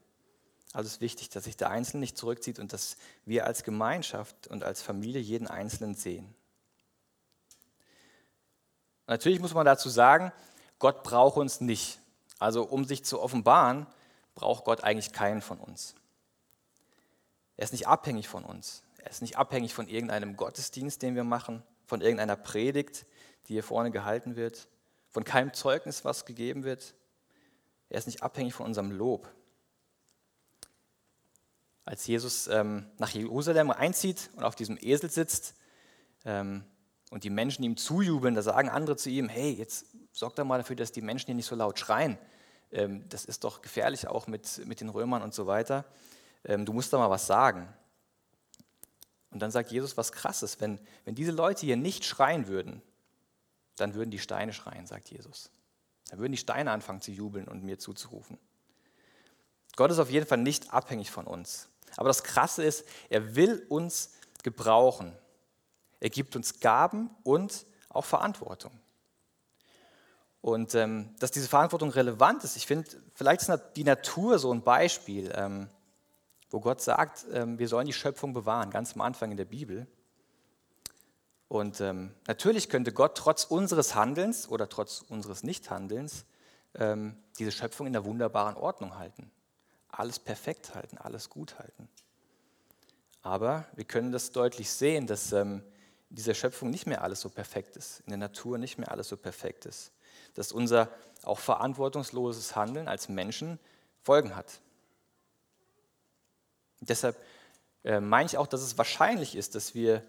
Also 0.72 0.86
es 0.86 0.94
ist 0.94 1.00
wichtig, 1.00 1.30
dass 1.30 1.44
sich 1.44 1.56
der 1.56 1.70
Einzelne 1.70 2.00
nicht 2.00 2.16
zurückzieht 2.16 2.58
und 2.58 2.72
dass 2.72 2.96
wir 3.24 3.46
als 3.46 3.64
Gemeinschaft 3.64 4.46
und 4.46 4.62
als 4.62 4.82
Familie 4.82 5.20
jeden 5.20 5.48
Einzelnen 5.48 5.94
sehen. 5.94 6.32
Natürlich 9.06 9.40
muss 9.40 9.54
man 9.54 9.66
dazu 9.66 9.88
sagen, 9.88 10.32
Gott 10.78 11.02
braucht 11.02 11.36
uns 11.36 11.60
nicht. 11.60 11.98
Also 12.38 12.62
um 12.62 12.84
sich 12.84 13.04
zu 13.04 13.20
offenbaren, 13.20 13.86
braucht 14.34 14.64
Gott 14.64 14.84
eigentlich 14.84 15.12
keinen 15.12 15.42
von 15.42 15.58
uns. 15.58 15.96
Er 17.56 17.64
ist 17.64 17.72
nicht 17.72 17.88
abhängig 17.88 18.28
von 18.28 18.44
uns. 18.44 18.82
Er 18.98 19.10
ist 19.10 19.20
nicht 19.20 19.36
abhängig 19.36 19.74
von 19.74 19.88
irgendeinem 19.88 20.36
Gottesdienst, 20.36 21.02
den 21.02 21.16
wir 21.16 21.24
machen, 21.24 21.62
von 21.86 22.00
irgendeiner 22.00 22.36
Predigt, 22.36 23.04
die 23.48 23.54
hier 23.54 23.64
vorne 23.64 23.90
gehalten 23.90 24.36
wird, 24.36 24.68
von 25.10 25.24
keinem 25.24 25.52
Zeugnis, 25.52 26.04
was 26.04 26.24
gegeben 26.24 26.62
wird. 26.62 26.94
Er 27.88 27.98
ist 27.98 28.06
nicht 28.06 28.22
abhängig 28.22 28.54
von 28.54 28.66
unserem 28.66 28.92
Lob. 28.92 29.28
Als 31.90 32.06
Jesus 32.06 32.46
ähm, 32.46 32.86
nach 32.98 33.08
Jerusalem 33.10 33.72
einzieht 33.72 34.30
und 34.36 34.44
auf 34.44 34.54
diesem 34.54 34.78
Esel 34.80 35.10
sitzt 35.10 35.56
ähm, 36.24 36.62
und 37.10 37.24
die 37.24 37.30
Menschen 37.30 37.64
ihm 37.64 37.76
zujubeln, 37.76 38.36
da 38.36 38.42
sagen 38.42 38.68
andere 38.68 38.94
zu 38.94 39.10
ihm, 39.10 39.28
hey, 39.28 39.50
jetzt 39.50 39.86
sorg 40.12 40.36
doch 40.36 40.44
mal 40.44 40.58
dafür, 40.58 40.76
dass 40.76 40.92
die 40.92 41.00
Menschen 41.00 41.26
hier 41.26 41.34
nicht 41.34 41.46
so 41.46 41.56
laut 41.56 41.80
schreien. 41.80 42.16
Ähm, 42.70 43.08
das 43.08 43.24
ist 43.24 43.42
doch 43.42 43.60
gefährlich 43.60 44.06
auch 44.06 44.28
mit, 44.28 44.64
mit 44.66 44.80
den 44.80 44.88
Römern 44.88 45.20
und 45.20 45.34
so 45.34 45.48
weiter. 45.48 45.84
Ähm, 46.44 46.64
du 46.64 46.72
musst 46.72 46.92
da 46.92 46.98
mal 46.98 47.10
was 47.10 47.26
sagen. 47.26 47.68
Und 49.32 49.42
dann 49.42 49.50
sagt 49.50 49.72
Jesus 49.72 49.96
was 49.96 50.12
Krasses, 50.12 50.60
wenn, 50.60 50.78
wenn 51.04 51.16
diese 51.16 51.32
Leute 51.32 51.66
hier 51.66 51.76
nicht 51.76 52.04
schreien 52.04 52.46
würden, 52.46 52.82
dann 53.74 53.94
würden 53.94 54.12
die 54.12 54.20
Steine 54.20 54.52
schreien, 54.52 54.86
sagt 54.86 55.10
Jesus. 55.10 55.50
Dann 56.10 56.20
würden 56.20 56.30
die 56.30 56.38
Steine 56.38 56.70
anfangen 56.70 57.00
zu 57.00 57.10
jubeln 57.10 57.48
und 57.48 57.64
mir 57.64 57.80
zuzurufen. 57.80 58.38
Gott 59.74 59.90
ist 59.90 59.98
auf 59.98 60.10
jeden 60.10 60.26
Fall 60.26 60.38
nicht 60.38 60.72
abhängig 60.72 61.10
von 61.10 61.26
uns. 61.26 61.69
Aber 61.96 62.08
das 62.08 62.22
Krasse 62.22 62.64
ist, 62.64 62.86
er 63.08 63.34
will 63.34 63.64
uns 63.68 64.12
gebrauchen. 64.42 65.16
Er 66.00 66.10
gibt 66.10 66.36
uns 66.36 66.60
Gaben 66.60 67.10
und 67.22 67.66
auch 67.88 68.04
Verantwortung. 68.04 68.72
Und 70.40 70.74
ähm, 70.74 71.14
dass 71.18 71.30
diese 71.30 71.48
Verantwortung 71.48 71.90
relevant 71.90 72.44
ist, 72.44 72.56
ich 72.56 72.66
finde, 72.66 72.88
vielleicht 73.14 73.42
ist 73.42 73.62
die 73.76 73.84
Natur 73.84 74.38
so 74.38 74.52
ein 74.52 74.62
Beispiel, 74.62 75.30
ähm, 75.34 75.68
wo 76.48 76.60
Gott 76.60 76.80
sagt, 76.80 77.26
ähm, 77.32 77.58
wir 77.58 77.68
sollen 77.68 77.86
die 77.86 77.92
Schöpfung 77.92 78.32
bewahren, 78.32 78.70
ganz 78.70 78.94
am 78.94 79.02
Anfang 79.02 79.30
in 79.30 79.36
der 79.36 79.44
Bibel. 79.44 79.86
Und 81.48 81.80
ähm, 81.80 82.14
natürlich 82.26 82.70
könnte 82.70 82.92
Gott 82.92 83.18
trotz 83.18 83.44
unseres 83.44 83.94
Handelns 83.94 84.48
oder 84.48 84.68
trotz 84.68 85.02
unseres 85.08 85.42
Nichthandelns 85.42 86.24
ähm, 86.74 87.18
diese 87.38 87.52
Schöpfung 87.52 87.86
in 87.86 87.92
der 87.92 88.04
wunderbaren 88.04 88.56
Ordnung 88.56 88.96
halten 88.96 89.30
alles 90.00 90.18
perfekt 90.18 90.74
halten, 90.74 90.98
alles 90.98 91.30
gut 91.30 91.58
halten. 91.58 91.88
Aber 93.22 93.66
wir 93.74 93.84
können 93.84 94.12
das 94.12 94.32
deutlich 94.32 94.70
sehen, 94.70 95.06
dass 95.06 95.32
ähm, 95.32 95.62
in 96.08 96.16
dieser 96.16 96.34
Schöpfung 96.34 96.70
nicht 96.70 96.86
mehr 96.86 97.02
alles 97.02 97.20
so 97.20 97.28
perfekt 97.28 97.76
ist, 97.76 98.00
in 98.00 98.08
der 98.08 98.18
Natur 98.18 98.58
nicht 98.58 98.78
mehr 98.78 98.90
alles 98.90 99.08
so 99.08 99.16
perfekt 99.16 99.66
ist. 99.66 99.92
Dass 100.34 100.52
unser 100.52 100.88
auch 101.22 101.38
verantwortungsloses 101.38 102.56
Handeln 102.56 102.88
als 102.88 103.08
Menschen 103.08 103.58
Folgen 104.02 104.34
hat. 104.34 104.60
Deshalb 106.80 107.16
äh, 107.84 108.00
meine 108.00 108.26
ich 108.26 108.38
auch, 108.38 108.46
dass 108.46 108.62
es 108.62 108.78
wahrscheinlich 108.78 109.36
ist, 109.36 109.54
dass 109.54 109.74
wir 109.74 110.02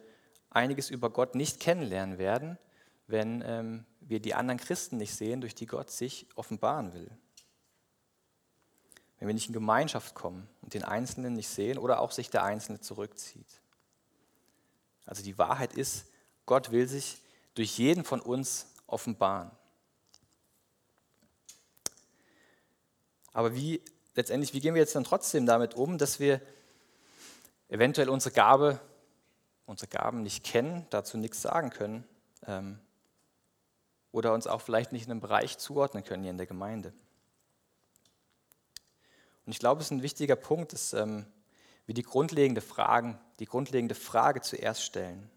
einiges 0.49 0.89
über 0.89 1.09
Gott 1.09 1.35
nicht 1.35 1.59
kennenlernen 1.59 2.17
werden, 2.17 2.57
wenn 3.07 3.43
ähm, 3.45 3.85
wir 3.99 4.21
die 4.21 4.33
anderen 4.33 4.59
Christen 4.59 4.95
nicht 4.95 5.13
sehen, 5.13 5.41
durch 5.41 5.53
die 5.53 5.65
Gott 5.65 5.91
sich 5.91 6.29
offenbaren 6.35 6.93
will 6.93 7.11
wenn 9.21 9.27
wir 9.27 9.35
nicht 9.35 9.47
in 9.47 9.53
Gemeinschaft 9.53 10.15
kommen 10.15 10.49
und 10.63 10.73
den 10.73 10.83
Einzelnen 10.83 11.33
nicht 11.33 11.47
sehen 11.47 11.77
oder 11.77 11.99
auch 11.99 12.09
sich 12.09 12.31
der 12.31 12.43
Einzelne 12.43 12.81
zurückzieht. 12.81 13.61
Also 15.05 15.21
die 15.21 15.37
Wahrheit 15.37 15.73
ist, 15.73 16.07
Gott 16.47 16.71
will 16.71 16.87
sich 16.87 17.19
durch 17.53 17.77
jeden 17.77 18.03
von 18.03 18.19
uns 18.19 18.65
offenbaren. 18.87 19.51
Aber 23.31 23.53
wie 23.53 23.79
letztendlich, 24.15 24.55
wie 24.55 24.59
gehen 24.59 24.73
wir 24.73 24.81
jetzt 24.81 24.95
dann 24.95 25.03
trotzdem 25.03 25.45
damit 25.45 25.75
um, 25.75 25.99
dass 25.99 26.19
wir 26.19 26.41
eventuell 27.69 28.09
unsere 28.09 28.33
Gabe, 28.33 28.79
unsere 29.67 29.87
Gaben 29.87 30.23
nicht 30.23 30.43
kennen, 30.43 30.87
dazu 30.89 31.17
nichts 31.17 31.43
sagen 31.43 31.69
können 31.69 32.05
ähm, 32.47 32.79
oder 34.11 34.33
uns 34.33 34.47
auch 34.47 34.61
vielleicht 34.61 34.93
nicht 34.93 35.05
in 35.05 35.11
einem 35.11 35.21
Bereich 35.21 35.59
zuordnen 35.59 36.03
können 36.03 36.23
hier 36.23 36.31
in 36.31 36.39
der 36.39 36.47
Gemeinde? 36.47 36.91
Und 39.51 39.55
ich 39.55 39.59
glaube, 39.59 39.81
es 39.81 39.87
ist 39.87 39.91
ein 39.91 40.01
wichtiger 40.01 40.37
Punkt, 40.37 40.71
dass 40.71 40.93
ähm, 40.93 41.25
wir 41.85 41.93
die 41.93 42.03
grundlegende, 42.03 42.61
Fragen, 42.61 43.19
die 43.39 43.45
grundlegende 43.45 43.95
Frage 43.95 44.39
zuerst 44.39 44.81
stellen. 44.81 45.29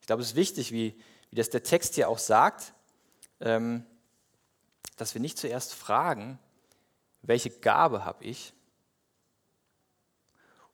Ich 0.00 0.06
glaube, 0.06 0.22
es 0.22 0.28
ist 0.28 0.34
wichtig, 0.34 0.72
wie, 0.72 0.98
wie 1.28 1.36
das 1.36 1.50
der 1.50 1.62
Text 1.62 1.96
hier 1.96 2.08
auch 2.08 2.16
sagt, 2.16 2.72
ähm, 3.40 3.84
dass 4.96 5.12
wir 5.12 5.20
nicht 5.20 5.36
zuerst 5.36 5.74
fragen, 5.74 6.38
welche 7.20 7.50
Gabe 7.50 8.06
habe 8.06 8.24
ich 8.24 8.54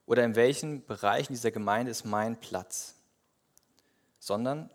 oder 0.07 0.23
in 0.23 0.37
welchen 0.37 0.87
Bereichen 0.87 1.33
dieser 1.33 1.51
Gemeinde 1.51 1.91
ist 1.91 2.05
mein 2.05 2.39
Platz, 2.39 2.95
sondern 4.21 4.71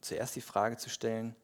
zuerst 0.00 0.36
die 0.36 0.40
Frage 0.40 0.78
zu 0.78 0.88
stellen, 0.88 1.36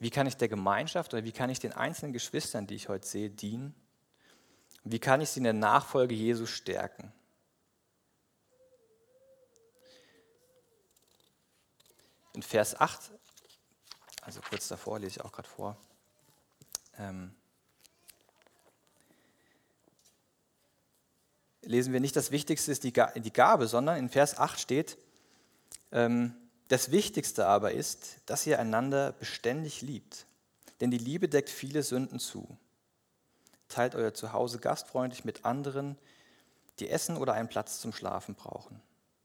wie 0.00 0.08
kann 0.08 0.26
ich 0.26 0.38
der 0.38 0.48
Gemeinschaft 0.48 1.12
oder 1.12 1.24
wie 1.24 1.32
kann 1.32 1.50
ich 1.50 1.58
den 1.58 1.74
einzelnen 1.74 2.14
Geschwistern, 2.14 2.66
die 2.66 2.74
ich 2.74 2.88
heute 2.88 3.06
sehe, 3.06 3.28
dienen 3.28 3.74
wie 4.84 4.98
kann 4.98 5.20
ich 5.20 5.30
sie 5.30 5.40
in 5.40 5.44
der 5.44 5.52
Nachfolge 5.52 6.14
Jesu 6.14 6.46
stärken? 6.46 7.12
In 12.34 12.42
Vers 12.42 12.80
8 12.80 13.10
also 14.28 14.42
kurz 14.42 14.68
davor, 14.68 14.98
lese 14.98 15.20
ich 15.20 15.24
auch 15.24 15.32
gerade 15.32 15.48
vor. 15.48 15.74
Ähm, 16.98 17.34
lesen 21.62 21.94
wir 21.94 22.00
nicht, 22.00 22.14
das 22.14 22.30
Wichtigste 22.30 22.70
ist 22.70 22.84
die 22.84 22.92
Gabe, 22.92 23.68
sondern 23.68 23.96
in 23.96 24.10
Vers 24.10 24.36
8 24.36 24.60
steht, 24.60 24.98
ähm, 25.92 26.34
das 26.68 26.90
Wichtigste 26.90 27.46
aber 27.46 27.72
ist, 27.72 28.18
dass 28.26 28.46
ihr 28.46 28.58
einander 28.58 29.12
beständig 29.12 29.80
liebt, 29.80 30.26
denn 30.82 30.90
die 30.90 30.98
Liebe 30.98 31.30
deckt 31.30 31.48
viele 31.48 31.82
Sünden 31.82 32.18
zu. 32.18 32.58
Teilt 33.68 33.94
euer 33.94 34.14
Zuhause 34.14 34.58
gastfreundlich 34.58 35.24
mit 35.24 35.44
anderen, 35.44 35.98
die 36.78 36.88
Essen 36.88 37.16
oder 37.16 37.34
einen 37.34 37.48
Platz 37.48 37.80
zum 37.80 37.92
Schlafen 37.92 38.34
brauchen. 38.34 38.80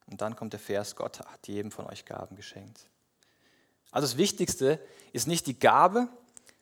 Und 0.08 0.22
dann 0.22 0.36
kommt 0.36 0.54
der 0.54 0.60
Vers, 0.60 0.96
Gott 0.96 1.20
hat 1.20 1.48
jedem 1.48 1.72
von 1.72 1.86
euch 1.86 2.06
Gaben 2.06 2.36
geschenkt. 2.36 2.88
Also 3.92 4.08
das 4.08 4.18
Wichtigste 4.18 4.80
ist 5.14 5.28
nicht 5.28 5.48
die 5.48 5.58
Gabe, 5.58 6.10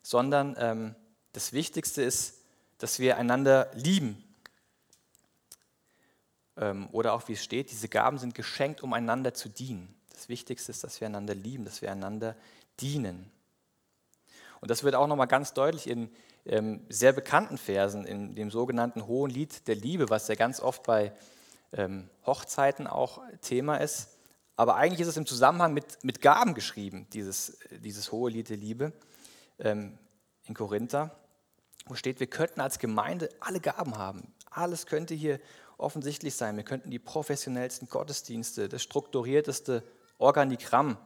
sondern 0.03 0.55
ähm, 0.59 0.95
das 1.33 1.53
Wichtigste 1.53 2.01
ist, 2.01 2.41
dass 2.77 2.99
wir 2.99 3.17
einander 3.17 3.71
lieben. 3.73 4.23
Ähm, 6.57 6.89
oder 6.91 7.13
auch 7.13 7.27
wie 7.27 7.33
es 7.33 7.43
steht, 7.43 7.71
diese 7.71 7.87
Gaben 7.87 8.17
sind 8.17 8.35
geschenkt, 8.35 8.83
um 8.83 8.93
einander 8.93 9.33
zu 9.33 9.49
dienen. 9.49 9.95
Das 10.13 10.29
Wichtigste 10.29 10.71
ist, 10.71 10.83
dass 10.83 10.99
wir 10.99 11.07
einander 11.07 11.33
lieben, 11.33 11.65
dass 11.65 11.81
wir 11.81 11.91
einander 11.91 12.35
dienen. 12.79 13.31
Und 14.59 14.69
das 14.69 14.83
wird 14.83 14.95
auch 14.95 15.07
nochmal 15.07 15.27
ganz 15.27 15.53
deutlich 15.53 15.87
in 15.87 16.11
ähm, 16.45 16.85
sehr 16.89 17.13
bekannten 17.13 17.57
Versen, 17.57 18.05
in 18.05 18.35
dem 18.35 18.51
sogenannten 18.51 19.07
Hohen 19.07 19.31
Lied 19.31 19.67
der 19.67 19.75
Liebe, 19.75 20.09
was 20.09 20.27
ja 20.27 20.35
ganz 20.35 20.59
oft 20.59 20.83
bei 20.83 21.13
ähm, 21.73 22.09
Hochzeiten 22.25 22.87
auch 22.87 23.21
Thema 23.41 23.77
ist. 23.77 24.09
Aber 24.55 24.75
eigentlich 24.75 24.99
ist 25.01 25.07
es 25.07 25.17
im 25.17 25.25
Zusammenhang 25.25 25.73
mit, 25.73 26.03
mit 26.03 26.21
Gaben 26.21 26.53
geschrieben, 26.53 27.07
dieses, 27.13 27.57
dieses 27.71 28.11
hohe 28.11 28.29
Lied 28.29 28.49
der 28.49 28.57
Liebe 28.57 28.93
ähm, 29.59 29.97
in 30.45 30.53
Korinther, 30.53 31.15
wo 31.85 31.95
steht, 31.95 32.19
wir 32.19 32.27
könnten 32.27 32.61
als 32.61 32.79
Gemeinde 32.79 33.29
alle 33.39 33.59
Gaben 33.59 33.97
haben. 33.97 34.33
Alles 34.49 34.85
könnte 34.85 35.15
hier 35.15 35.39
offensichtlich 35.77 36.35
sein. 36.35 36.57
Wir 36.57 36.63
könnten 36.63 36.91
die 36.91 36.99
professionellsten 36.99 37.89
Gottesdienste, 37.89 38.69
das 38.69 38.83
strukturierteste 38.83 39.83
Organigramm, 40.17 40.97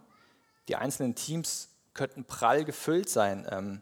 die 0.67 0.75
einzelnen 0.75 1.15
Teams 1.15 1.69
könnten 1.93 2.25
prall 2.25 2.65
gefüllt 2.65 3.09
sein. 3.09 3.81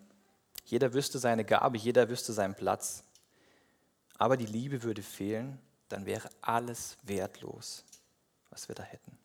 Jeder 0.63 0.93
wüsste 0.93 1.19
seine 1.19 1.45
Gabe, 1.45 1.77
jeder 1.77 2.09
wüsste 2.09 2.33
seinen 2.33 2.55
Platz. 2.55 3.03
Aber 4.17 4.37
die 4.37 4.45
Liebe 4.45 4.83
würde 4.83 5.01
fehlen, 5.01 5.59
dann 5.89 6.05
wäre 6.05 6.29
alles 6.41 6.97
wertlos, 7.03 7.83
was 8.49 8.67
wir 8.67 8.75
da 8.75 8.83
hätten. 8.83 9.17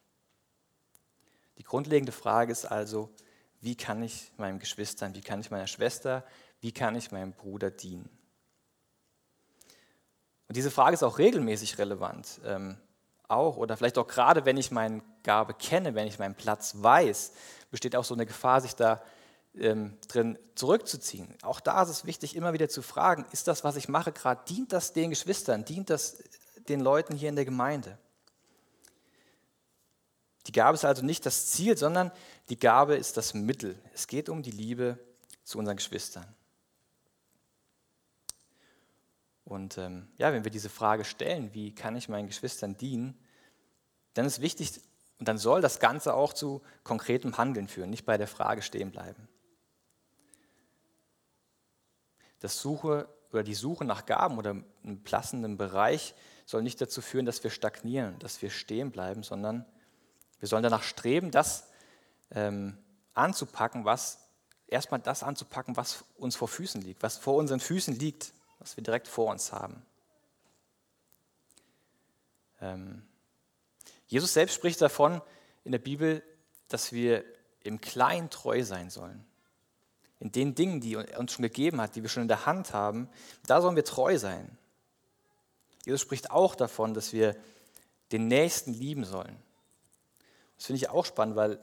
Die 1.59 1.63
grundlegende 1.63 2.13
Frage 2.13 2.53
ist 2.53 2.67
also, 2.67 3.11
wie 3.61 3.77
kann 3.77 4.03
ich 4.03 4.31
meinem 4.37 4.59
Geschwistern, 4.59 5.15
wie 5.15 5.21
kann 5.21 5.41
ich 5.41 5.51
meiner 5.51 5.67
Schwester, 5.67 6.25
wie 6.61 6.73
kann 6.73 6.95
ich 6.95 7.11
meinem 7.11 7.33
Bruder 7.33 7.71
dienen? 7.71 8.09
Und 10.49 10.57
diese 10.57 10.71
Frage 10.71 10.95
ist 10.95 11.03
auch 11.03 11.19
regelmäßig 11.19 11.79
relevant. 11.79 12.41
Ähm, 12.45 12.79
auch 13.29 13.57
oder 13.57 13.77
vielleicht 13.77 13.99
auch 13.99 14.07
gerade, 14.07 14.47
wenn 14.47 14.57
ich 14.57 14.71
meine 14.71 15.03
Gabe 15.23 15.53
kenne, 15.53 15.95
wenn 15.95 16.07
ich 16.07 16.19
meinen 16.19 16.35
Platz 16.35 16.75
weiß, 16.79 17.33
besteht 17.71 17.95
auch 17.95 18.05
so 18.05 18.15
eine 18.15 18.25
Gefahr, 18.25 18.61
sich 18.63 18.75
da 18.75 19.03
ähm, 19.61 19.97
drin 20.09 20.39
zurückzuziehen. 20.55 21.35
Auch 21.43 21.61
da 21.61 21.83
ist 21.83 21.89
es 21.89 22.05
wichtig, 22.05 22.37
immer 22.37 22.53
wieder 22.53 22.69
zu 22.69 22.83
fragen, 22.83 23.27
ist 23.33 23.49
das, 23.49 23.65
was 23.65 23.77
ich 23.77 23.89
mache 23.89 24.13
gerade, 24.13 24.43
dient 24.49 24.73
das 24.73 24.93
den 24.93 25.11
Geschwistern, 25.11 25.65
dient 25.65 25.91
das 25.91 26.23
den 26.69 26.81
Leuten 26.81 27.15
hier 27.15 27.29
in 27.29 27.37
der 27.37 27.45
Gemeinde? 27.45 27.99
Die 30.47 30.53
Gabe 30.53 30.75
ist 30.75 30.85
also 30.85 31.05
nicht 31.05 31.27
das 31.27 31.49
Ziel, 31.49 31.77
sondern 31.77 32.11
die 32.49 32.59
Gabe 32.59 32.97
ist 32.97 33.17
das 33.17 33.35
Mittel. 33.35 33.79
Es 33.93 34.07
geht 34.07 34.29
um 34.29 34.43
die 34.43 34.51
Liebe 34.51 34.99
zu 35.45 35.59
unseren 35.59 35.77
Geschwistern. 35.77 36.27
Und 39.45 39.79
ähm, 39.79 40.09
ja, 40.17 40.33
wenn 40.33 40.45
wir 40.45 40.51
diese 40.51 40.69
Frage 40.69 41.05
stellen, 41.05 41.55
wie 41.55 41.75
kann 41.75 41.97
ich 41.97 42.09
meinen 42.09 42.29
Geschwistern 42.29 42.77
dienen, 42.77 43.19
dann 44.15 44.27
ist 44.27 44.41
wichtig 44.41 44.81
und 45.19 45.27
dann 45.27 45.39
soll 45.39 45.61
das 45.61 45.81
Ganze 45.81 46.15
auch 46.15 46.33
zu 46.33 46.63
konkretem 46.85 47.39
Handeln 47.39 47.69
führen, 47.69 47.91
nicht 47.91 48.05
bei 48.05 48.19
der 48.19 48.29
Frage 48.29 48.63
stehen 48.63 48.91
bleiben. 48.91 49.29
Das 52.41 52.61
Suche 52.61 53.09
oder 53.33 53.43
die 53.43 53.55
Suche 53.55 53.85
nach 53.85 54.07
Gaben 54.07 54.39
oder 54.39 54.51
einem 54.83 55.05
passenden 55.05 55.57
Bereich 55.57 56.15
soll 56.47 56.63
nicht 56.63 56.81
dazu 56.81 57.03
führen, 57.03 57.27
dass 57.27 57.43
wir 57.45 57.51
stagnieren, 57.51 58.19
dass 58.21 58.41
wir 58.41 58.51
stehen 58.51 58.91
bleiben, 58.91 59.23
sondern 59.23 59.67
wir 60.39 60.49
sollen 60.49 60.63
danach 60.63 60.83
streben, 60.83 61.31
das 61.31 61.69
ähm, 62.31 62.79
anzupacken, 63.15 63.85
was 63.85 64.29
erstmal 64.67 65.01
das 65.01 65.23
anzupacken, 65.23 65.77
was 65.77 66.05
uns 66.17 66.37
vor 66.37 66.49
Füßen 66.49 66.81
liegt, 66.81 67.03
was 67.03 67.19
vor 67.19 67.35
unseren 67.35 67.61
Füßen 67.61 67.95
liegt, 67.95 68.33
was 68.61 68.77
wir 68.77 68.85
direkt 68.85 69.09
vor 69.09 69.31
uns 69.31 69.53
haben. 69.53 69.85
Ähm, 72.61 73.07
Jesus 74.07 74.33
selbst 74.33 74.55
spricht 74.55 74.81
davon 74.81 75.21
in 75.65 75.73
der 75.73 75.79
Bibel, 75.79 76.23
dass 76.69 76.93
wir 76.93 77.25
im 77.61 77.81
Kleinen 77.81 78.31
treu 78.31 78.63
sein 78.63 78.89
sollen 78.89 79.28
in 80.21 80.33
den 80.33 80.55
Dingen, 80.55 80.81
die 80.81 80.95
er 80.95 81.19
uns 81.19 81.33
schon 81.33 81.43
gegeben 81.43 81.81
hat, 81.81 81.95
die 81.95 82.03
wir 82.03 82.09
schon 82.09 82.23
in 82.23 82.29
der 82.29 82.47
Hand 82.47 82.73
haben, 82.73 83.09
da 83.47 83.61
sollen 83.61 83.77
wir 83.77 83.85
treu 83.85 84.19
sein. 84.19 84.59
Jesus 85.85 86.01
spricht 86.01 86.31
auch 86.31 86.55
davon, 86.55 86.93
dass 86.95 87.13
wir 87.13 87.37
den 88.13 88.29
Nächsten 88.29 88.73
lieben 88.73 89.05
sollen. 89.05 89.37
Das 90.57 90.67
finde 90.67 90.79
ich 90.79 90.91
auch 90.91 91.05
spannend, 91.05 91.37
weil 91.37 91.61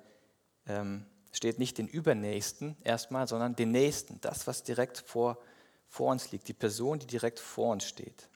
ähm, 0.68 1.06
steht 1.32 1.60
nicht 1.60 1.78
den 1.78 1.88
Übernächsten 1.88 2.78
erstmal, 2.84 3.28
sondern 3.28 3.56
den 3.56 3.72
Nächsten, 3.72 4.22
das, 4.22 4.48
was 4.48 4.64
direkt 4.64 5.00
vor, 5.00 5.38
vor 5.90 6.12
uns 6.12 6.32
liegt, 6.32 6.48
die 6.48 6.54
Person, 6.54 7.00
die 7.00 7.08
direkt 7.08 7.40
vor 7.40 7.74
uns 7.74 7.84
steht. 7.84 8.30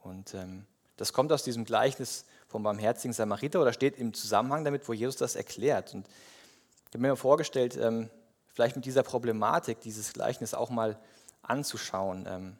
Und 0.00 0.34
ähm, 0.34 0.66
das 0.96 1.12
kommt 1.12 1.32
aus 1.32 1.42
diesem 1.42 1.64
Gleichnis 1.64 2.24
vom 2.46 2.62
barmherzigen 2.62 3.12
Samariter 3.12 3.60
oder 3.60 3.72
steht 3.72 3.98
im 3.98 4.14
Zusammenhang 4.14 4.64
damit, 4.64 4.88
wo 4.88 4.92
Jesus 4.92 5.16
das 5.16 5.34
erklärt. 5.34 5.94
Und 5.94 6.06
ich 6.06 6.94
habe 6.94 6.98
mir 6.98 7.16
vorgestellt, 7.16 7.76
ähm, 7.76 8.08
vielleicht 8.52 8.76
mit 8.76 8.84
dieser 8.84 9.02
Problematik, 9.02 9.80
dieses 9.80 10.12
Gleichnis 10.12 10.54
auch 10.54 10.70
mal 10.70 10.98
anzuschauen. 11.42 12.26
Ähm, 12.28 12.56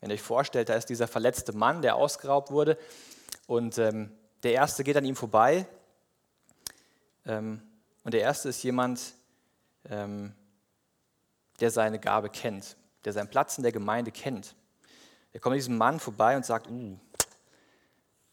wenn 0.00 0.10
ihr 0.10 0.14
euch 0.14 0.22
vorstellt, 0.22 0.68
da 0.68 0.74
ist 0.74 0.88
dieser 0.88 1.08
verletzte 1.08 1.52
Mann, 1.52 1.82
der 1.82 1.96
ausgeraubt 1.96 2.50
wurde 2.50 2.78
und 3.46 3.78
ähm, 3.78 4.12
der 4.42 4.52
Erste 4.52 4.84
geht 4.84 4.96
an 4.96 5.04
ihm 5.04 5.16
vorbei 5.16 5.66
ähm, 7.24 7.62
und 8.04 8.14
der 8.14 8.20
Erste 8.20 8.48
ist 8.48 8.62
jemand, 8.62 9.14
ähm, 9.88 10.34
der 11.60 11.70
seine 11.70 11.98
Gabe 11.98 12.28
kennt, 12.28 12.76
der 13.04 13.12
seinen 13.12 13.28
Platz 13.28 13.56
in 13.56 13.62
der 13.62 13.72
Gemeinde 13.72 14.12
kennt. 14.12 14.54
Er 15.32 15.40
kommt 15.40 15.54
an 15.54 15.58
diesem 15.58 15.76
Mann 15.76 16.00
vorbei 16.00 16.36
und 16.36 16.46
sagt, 16.46 16.68
uh, 16.68 16.98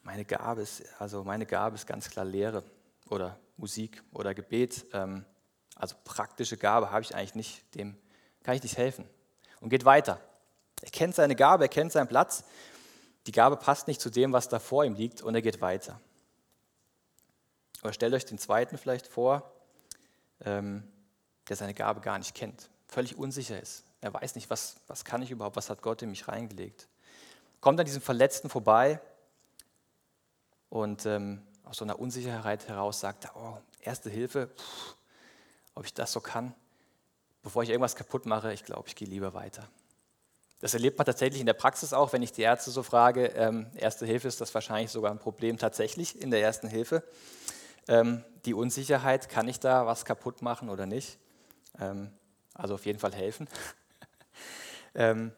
meine 0.04 0.26
Gabe 0.26 0.62
ist, 0.62 0.84
also 1.00 1.24
meine 1.24 1.46
Gabe 1.46 1.76
ist 1.76 1.88
ganz 1.88 2.10
klar 2.10 2.26
Lehre 2.26 2.64
oder 3.10 3.40
Musik 3.58 4.04
oder 4.12 4.34
Gebet. 4.34 4.86
Ähm, 4.94 5.26
also 5.76 5.96
praktische 6.04 6.58
Gabe 6.58 6.92
habe 6.92 7.02
ich 7.02 7.16
eigentlich 7.16 7.36
nicht, 7.36 7.76
dem 7.76 7.98
kann 8.44 8.56
ich 8.56 8.64
nicht 8.64 8.78
helfen. 8.78 9.08
Und 9.60 9.70
geht 9.70 9.86
weiter. 9.86 10.20
Er 10.82 10.92
kennt 10.92 11.16
seine 11.16 11.36
Gabe, 11.36 11.66
er 11.66 11.70
kennt 11.70 11.92
seinen 11.92 12.08
Platz. 12.08 12.44
Die 13.28 13.32
Gabe 13.32 13.56
passt 13.56 13.88
nicht 13.88 14.02
zu 14.02 14.10
dem, 14.10 14.34
was 14.34 14.50
da 14.50 14.60
vor 14.60 14.84
ihm 14.84 14.96
liegt, 14.96 15.22
und 15.22 15.34
er 15.34 15.42
geht 15.42 15.62
weiter. 15.62 16.00
Oder 17.82 17.94
stellt 17.94 18.14
euch 18.14 18.26
den 18.26 18.38
zweiten 18.38 18.78
vielleicht 18.78 19.08
vor, 19.08 19.52
ähm, 20.42 20.84
der 21.48 21.56
seine 21.56 21.74
Gabe 21.74 22.02
gar 22.02 22.18
nicht 22.18 22.36
kennt, 22.36 22.70
völlig 22.88 23.18
unsicher 23.18 23.62
ist. 23.62 23.84
Er 24.02 24.14
weiß 24.14 24.36
nicht, 24.36 24.50
was, 24.50 24.78
was 24.88 25.06
kann 25.06 25.22
ich 25.22 25.32
überhaupt, 25.32 25.56
was 25.56 25.70
hat 25.70 25.82
Gott 25.82 26.02
in 26.02 26.10
mich 26.10 26.28
reingelegt. 26.28 26.88
Kommt 27.62 27.80
an 27.80 27.86
diesem 27.86 28.02
Verletzten 28.02 28.50
vorbei 28.50 29.00
und 30.70 31.06
ähm, 31.06 31.42
aus 31.64 31.78
so 31.78 31.86
einer 31.86 32.00
Unsicherheit 32.00 32.68
heraus 32.68 33.00
sagt 33.00 33.26
er, 33.26 33.36
oh, 33.36 33.58
erste 33.80 34.10
Hilfe, 34.10 34.48
pff, 34.48 34.96
ob 35.76 35.86
ich 35.86 35.94
das 35.94 36.12
so 36.12 36.20
kann. 36.20 36.54
Bevor 37.42 37.64
ich 37.64 37.70
irgendwas 37.70 37.96
kaputt 37.96 38.26
mache, 38.26 38.54
ich 38.54 38.64
glaube, 38.64 38.88
ich 38.88 38.96
gehe 38.96 39.08
lieber 39.08 39.34
weiter. 39.34 39.68
Das 40.60 40.74
erlebt 40.74 40.98
man 40.98 41.06
tatsächlich 41.06 41.42
in 41.42 41.46
der 41.46 41.54
Praxis 41.54 41.92
auch, 41.92 42.14
wenn 42.14 42.22
ich 42.22 42.32
die 42.32 42.42
Ärzte 42.42 42.72
so 42.72 42.84
frage. 42.84 43.26
Ähm, 43.36 43.68
erste 43.76 44.06
Hilfe 44.06 44.30
ist 44.30 44.40
das 44.40 44.54
wahrscheinlich 44.54 44.92
sogar 44.92 45.12
ein 45.12 45.20
Problem 45.20 45.58
tatsächlich 45.58 46.22
in 46.22 46.32
der 46.32 46.42
ersten 46.42 46.70
Hilfe. 46.70 47.04
Ähm, 47.90 48.24
die 48.46 48.54
Unsicherheit, 48.54 49.28
kann 49.28 49.50
ich 49.50 49.60
da 49.60 49.86
was 49.86 50.06
kaputt 50.06 50.42
machen 50.42 50.70
oder 50.70 50.86
nicht? 50.86 51.18
Ähm, 51.82 52.12
also 52.54 52.76
auf 52.76 52.86
jeden 52.86 53.00
Fall 53.00 53.14
helfen. 53.14 53.50
ähm, 54.96 55.34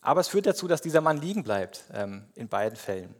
aber 0.00 0.20
es 0.20 0.28
führt 0.28 0.46
dazu, 0.46 0.66
dass 0.66 0.82
dieser 0.82 1.00
Mann 1.00 1.18
liegen 1.20 1.44
bleibt, 1.44 1.84
ähm, 1.92 2.26
in 2.34 2.48
beiden 2.48 2.76
Fällen. 2.76 3.14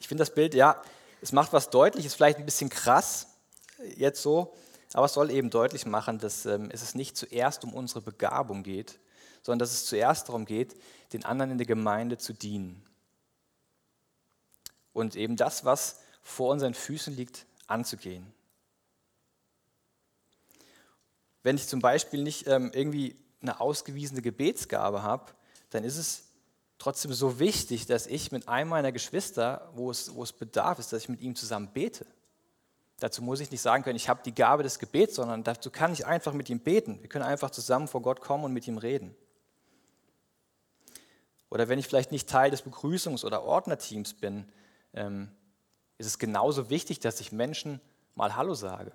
Ich 0.00 0.08
finde 0.08 0.22
das 0.22 0.34
Bild, 0.34 0.54
ja, 0.54 0.82
es 1.20 1.32
macht 1.32 1.52
was 1.52 1.70
deutlich, 1.70 2.04
ist 2.04 2.14
vielleicht 2.14 2.38
ein 2.38 2.44
bisschen 2.44 2.68
krass, 2.68 3.37
jetzt 3.96 4.22
so, 4.22 4.54
aber 4.92 5.06
es 5.06 5.12
soll 5.14 5.30
eben 5.30 5.50
deutlich 5.50 5.86
machen, 5.86 6.18
dass 6.18 6.46
ähm, 6.46 6.70
es 6.72 6.94
nicht 6.94 7.16
zuerst 7.16 7.64
um 7.64 7.74
unsere 7.74 8.00
Begabung 8.00 8.62
geht, 8.62 8.98
sondern 9.42 9.60
dass 9.60 9.72
es 9.72 9.86
zuerst 9.86 10.28
darum 10.28 10.44
geht, 10.44 10.74
den 11.12 11.24
anderen 11.24 11.52
in 11.52 11.58
der 11.58 11.66
Gemeinde 11.66 12.18
zu 12.18 12.32
dienen. 12.32 12.82
Und 14.92 15.16
eben 15.16 15.36
das, 15.36 15.64
was 15.64 16.00
vor 16.22 16.50
unseren 16.50 16.74
Füßen 16.74 17.14
liegt, 17.14 17.46
anzugehen. 17.66 18.32
wenn 21.48 21.56
ich 21.56 21.66
zum 21.66 21.80
Beispiel 21.80 22.22
nicht 22.22 22.46
ähm, 22.46 22.70
irgendwie 22.74 23.16
eine 23.40 23.58
ausgewiesene 23.60 24.20
Gebetsgabe 24.22 25.02
habe, 25.02 25.32
dann 25.70 25.82
ist 25.82 25.96
es 25.96 26.24
trotzdem 26.78 27.12
so 27.14 27.38
wichtig, 27.38 27.86
dass 27.86 28.06
ich 28.06 28.32
mit 28.32 28.48
einem 28.48 28.68
meiner 28.68 28.92
Geschwister, 28.92 29.70
wo 29.74 29.90
es, 29.90 30.14
wo 30.14 30.22
es 30.22 30.32
bedarf 30.32 30.78
ist, 30.78 30.92
dass 30.92 31.04
ich 31.04 31.08
mit 31.08 31.22
ihm 31.22 31.34
zusammen 31.34 31.70
bete. 31.72 32.04
Dazu 33.00 33.22
muss 33.22 33.40
ich 33.40 33.50
nicht 33.50 33.60
sagen 33.60 33.84
können, 33.84 33.96
ich 33.96 34.08
habe 34.08 34.22
die 34.24 34.34
Gabe 34.34 34.64
des 34.64 34.78
Gebets, 34.78 35.14
sondern 35.14 35.44
dazu 35.44 35.70
kann 35.70 35.92
ich 35.92 36.04
einfach 36.04 36.32
mit 36.32 36.50
ihm 36.50 36.60
beten. 36.60 37.00
Wir 37.00 37.08
können 37.08 37.24
einfach 37.24 37.50
zusammen 37.50 37.86
vor 37.86 38.02
Gott 38.02 38.20
kommen 38.20 38.44
und 38.44 38.52
mit 38.52 38.66
ihm 38.66 38.78
reden. 38.78 39.14
Oder 41.50 41.68
wenn 41.68 41.78
ich 41.78 41.86
vielleicht 41.86 42.12
nicht 42.12 42.28
Teil 42.28 42.50
des 42.50 42.64
Begrüßungs- 42.64 43.24
oder 43.24 43.44
Ordnerteams 43.44 44.14
bin, 44.14 44.46
ähm, 44.94 45.30
ist 45.96 46.06
es 46.06 46.18
genauso 46.18 46.70
wichtig, 46.70 47.00
dass 47.00 47.20
ich 47.20 47.32
Menschen 47.32 47.80
mal 48.14 48.36
Hallo 48.36 48.54
sage. 48.54 48.92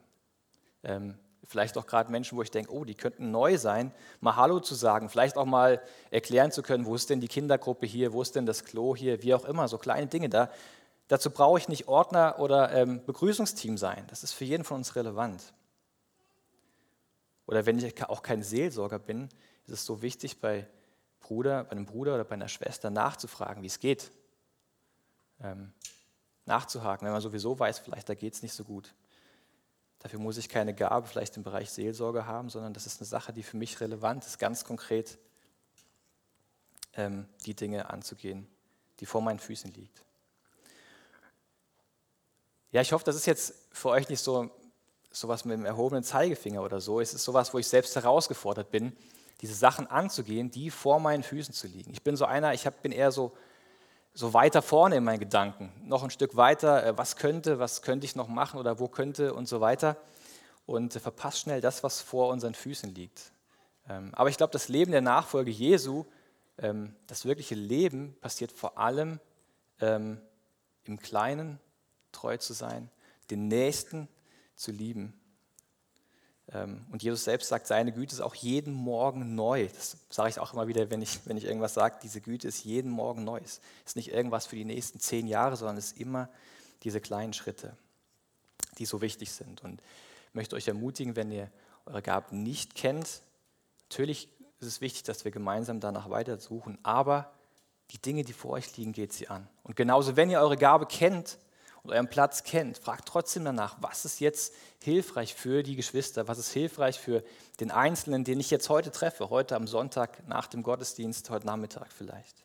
Ähm, 0.83 1.17
vielleicht 1.43 1.77
auch 1.77 1.85
gerade 1.85 2.11
Menschen, 2.11 2.37
wo 2.37 2.41
ich 2.41 2.51
denke, 2.51 2.71
oh, 2.71 2.85
die 2.85 2.95
könnten 2.95 3.31
neu 3.31 3.57
sein, 3.57 3.93
mal 4.19 4.35
Hallo 4.35 4.59
zu 4.59 4.75
sagen, 4.75 5.09
vielleicht 5.09 5.37
auch 5.37 5.45
mal 5.45 5.81
erklären 6.11 6.51
zu 6.51 6.61
können, 6.61 6.85
wo 6.85 6.95
ist 6.95 7.09
denn 7.09 7.21
die 7.21 7.27
Kindergruppe 7.27 7.85
hier, 7.85 8.13
wo 8.13 8.21
ist 8.21 8.35
denn 8.35 8.45
das 8.45 8.63
Klo 8.63 8.95
hier, 8.95 9.23
wie 9.23 9.33
auch 9.33 9.45
immer, 9.45 9.67
so 9.67 9.77
kleine 9.77 10.07
Dinge 10.07 10.29
da. 10.29 10.49
Dazu 11.13 11.29
brauche 11.29 11.59
ich 11.59 11.67
nicht 11.67 11.87
Ordner 11.87 12.39
oder 12.39 12.71
ähm, 12.71 13.05
Begrüßungsteam 13.05 13.77
sein. 13.77 14.03
Das 14.07 14.23
ist 14.23 14.33
für 14.33 14.45
jeden 14.45 14.63
von 14.63 14.77
uns 14.77 14.95
relevant. 14.95 15.53
Oder 17.45 17.67
wenn 17.67 17.77
ich 17.77 18.03
auch 18.09 18.23
kein 18.23 18.41
Seelsorger 18.41 18.97
bin, 18.97 19.29
ist 19.67 19.73
es 19.73 19.85
so 19.85 20.01
wichtig, 20.01 20.41
bei, 20.41 20.67
Bruder, 21.19 21.65
bei 21.65 21.69
einem 21.73 21.85
Bruder 21.85 22.15
oder 22.15 22.23
bei 22.23 22.33
einer 22.33 22.47
Schwester 22.47 22.89
nachzufragen, 22.89 23.61
wie 23.61 23.67
es 23.67 23.79
geht. 23.79 24.09
Ähm, 25.39 25.71
nachzuhaken, 26.45 27.05
wenn 27.05 27.13
man 27.13 27.21
sowieso 27.21 27.59
weiß, 27.59 27.77
vielleicht 27.77 28.09
da 28.09 28.15
geht 28.15 28.33
es 28.33 28.41
nicht 28.41 28.53
so 28.53 28.63
gut. 28.63 28.95
Dafür 29.99 30.17
muss 30.17 30.37
ich 30.37 30.49
keine 30.49 30.73
Gabe 30.73 31.05
vielleicht 31.05 31.37
im 31.37 31.43
Bereich 31.43 31.69
Seelsorge 31.69 32.25
haben, 32.25 32.49
sondern 32.49 32.73
das 32.73 32.87
ist 32.87 32.99
eine 32.99 33.07
Sache, 33.07 33.33
die 33.33 33.43
für 33.43 33.57
mich 33.57 33.79
relevant 33.81 34.25
ist, 34.25 34.39
ganz 34.39 34.65
konkret 34.65 35.19
ähm, 36.93 37.27
die 37.45 37.53
Dinge 37.53 37.91
anzugehen, 37.91 38.47
die 38.99 39.05
vor 39.05 39.21
meinen 39.21 39.37
Füßen 39.37 39.71
liegt. 39.73 40.03
Ja, 42.73 42.81
ich 42.81 42.91
hoffe, 42.91 43.05
das 43.05 43.15
ist 43.15 43.27
jetzt 43.27 43.53
für 43.71 43.89
euch 43.89 44.09
nicht 44.09 44.19
so 44.19 44.49
sowas 45.11 45.45
mit 45.45 45.55
dem 45.55 45.65
erhobenen 45.65 46.03
Zeigefinger 46.03 46.63
oder 46.63 46.81
so. 46.81 46.99
Es 46.99 47.13
ist 47.13 47.23
sowas, 47.23 47.53
wo 47.53 47.59
ich 47.59 47.67
selbst 47.67 47.95
herausgefordert 47.95 48.71
bin, 48.71 48.97
diese 49.41 49.53
Sachen 49.53 49.85
anzugehen, 49.85 50.49
die 50.49 50.71
vor 50.71 50.99
meinen 50.99 51.21
Füßen 51.21 51.53
zu 51.53 51.67
liegen. 51.67 51.91
Ich 51.91 52.01
bin 52.01 52.15
so 52.15 52.25
einer, 52.25 52.53
ich 52.55 52.65
hab, 52.65 52.81
bin 52.81 52.91
eher 52.91 53.11
so 53.11 53.31
so 54.13 54.33
weiter 54.33 54.61
vorne 54.61 54.95
in 54.97 55.03
meinen 55.03 55.19
Gedanken, 55.19 55.71
noch 55.83 56.03
ein 56.03 56.09
Stück 56.09 56.35
weiter, 56.35 56.85
äh, 56.85 56.97
was 56.97 57.15
könnte, 57.15 57.59
was 57.59 57.81
könnte 57.81 58.05
ich 58.05 58.15
noch 58.15 58.27
machen 58.27 58.59
oder 58.59 58.79
wo 58.79 58.87
könnte 58.87 59.33
und 59.33 59.47
so 59.47 59.59
weiter 59.61 59.97
und 60.65 60.93
verpasst 60.93 61.39
schnell 61.39 61.61
das, 61.61 61.83
was 61.83 62.01
vor 62.01 62.29
unseren 62.29 62.53
Füßen 62.53 62.93
liegt. 62.93 63.31
Ähm, 63.89 64.11
aber 64.13 64.29
ich 64.29 64.37
glaube, 64.37 64.51
das 64.51 64.67
Leben 64.67 64.91
der 64.91 65.01
Nachfolge 65.01 65.51
Jesu, 65.51 66.05
ähm, 66.57 66.95
das 67.07 67.25
wirkliche 67.25 67.55
Leben 67.55 68.15
passiert 68.21 68.51
vor 68.51 68.77
allem 68.77 69.19
ähm, 69.79 70.21
im 70.83 70.99
Kleinen 70.99 71.59
treu 72.13 72.37
zu 72.37 72.53
sein, 72.53 72.89
den 73.29 73.47
Nächsten 73.47 74.07
zu 74.55 74.71
lieben 74.71 75.13
ähm, 76.51 76.85
und 76.91 77.03
Jesus 77.03 77.23
selbst 77.23 77.47
sagt, 77.47 77.67
seine 77.67 77.91
Güte 77.91 78.13
ist 78.13 78.21
auch 78.21 78.35
jeden 78.35 78.73
Morgen 78.73 79.35
neu. 79.35 79.67
Das 79.67 79.97
sage 80.09 80.29
ich 80.29 80.39
auch 80.39 80.53
immer 80.53 80.67
wieder, 80.67 80.89
wenn 80.89 81.01
ich, 81.01 81.25
wenn 81.25 81.37
ich 81.37 81.45
irgendwas 81.45 81.73
sage. 81.73 81.97
Diese 82.03 82.21
Güte 82.21 82.47
ist 82.47 82.63
jeden 82.63 82.91
Morgen 82.91 83.23
neu. 83.23 83.39
Es 83.43 83.61
ist 83.85 83.95
nicht 83.95 84.11
irgendwas 84.11 84.45
für 84.45 84.55
die 84.55 84.65
nächsten 84.65 84.99
zehn 84.99 85.27
Jahre, 85.27 85.55
sondern 85.55 85.77
es 85.77 85.93
ist 85.93 85.99
immer 85.99 86.29
diese 86.83 86.99
kleinen 86.99 87.33
Schritte, 87.33 87.77
die 88.77 88.85
so 88.85 89.01
wichtig 89.01 89.31
sind. 89.31 89.63
Und 89.63 89.81
ich 90.29 90.33
möchte 90.33 90.55
euch 90.55 90.67
ermutigen, 90.67 91.15
wenn 91.15 91.31
ihr 91.31 91.49
eure 91.85 92.01
Gaben 92.01 92.43
nicht 92.43 92.75
kennt, 92.75 93.21
natürlich 93.89 94.27
ist 94.59 94.67
es 94.67 94.81
wichtig, 94.81 95.03
dass 95.03 95.25
wir 95.25 95.31
gemeinsam 95.31 95.79
danach 95.79 96.09
weitersuchen, 96.09 96.77
aber 96.83 97.33
die 97.91 98.01
Dinge, 98.01 98.23
die 98.23 98.33
vor 98.33 98.51
euch 98.51 98.75
liegen, 98.77 98.93
geht 98.93 99.11
sie 99.13 99.27
an. 99.27 99.47
Und 99.63 99.75
genauso, 99.75 100.15
wenn 100.15 100.29
ihr 100.29 100.39
eure 100.39 100.57
Gabe 100.57 100.85
kennt, 100.85 101.37
und 101.83 101.91
euren 101.91 102.09
Platz 102.09 102.43
kennt, 102.43 102.77
fragt 102.77 103.07
trotzdem 103.09 103.43
danach, 103.43 103.75
was 103.81 104.05
ist 104.05 104.21
jetzt 104.21 104.53
hilfreich 104.81 105.35
für 105.35 105.63
die 105.63 105.75
Geschwister, 105.75 106.29
was 106.29 106.37
ist 106.37 106.51
hilfreich 106.53 106.97
für 106.97 107.23
den 107.59 107.71
Einzelnen, 107.71 108.23
den 108.23 108.39
ich 108.39 108.49
jetzt 108.49 108.69
heute 108.69 108.89
treffe, 108.89 109.29
heute 109.29 109.57
am 109.57 109.67
Sonntag 109.67 110.25
nach 110.27 110.47
dem 110.47 110.63
Gottesdienst, 110.63 111.29
heute 111.29 111.45
Nachmittag 111.45 111.91
vielleicht. 111.91 112.43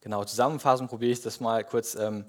Genau, 0.00 0.24
zusammenfassend 0.24 0.90
probiere 0.90 1.12
ich 1.12 1.22
das 1.22 1.38
mal 1.38 1.62
kurz. 1.64 1.94
Ähm, 1.94 2.26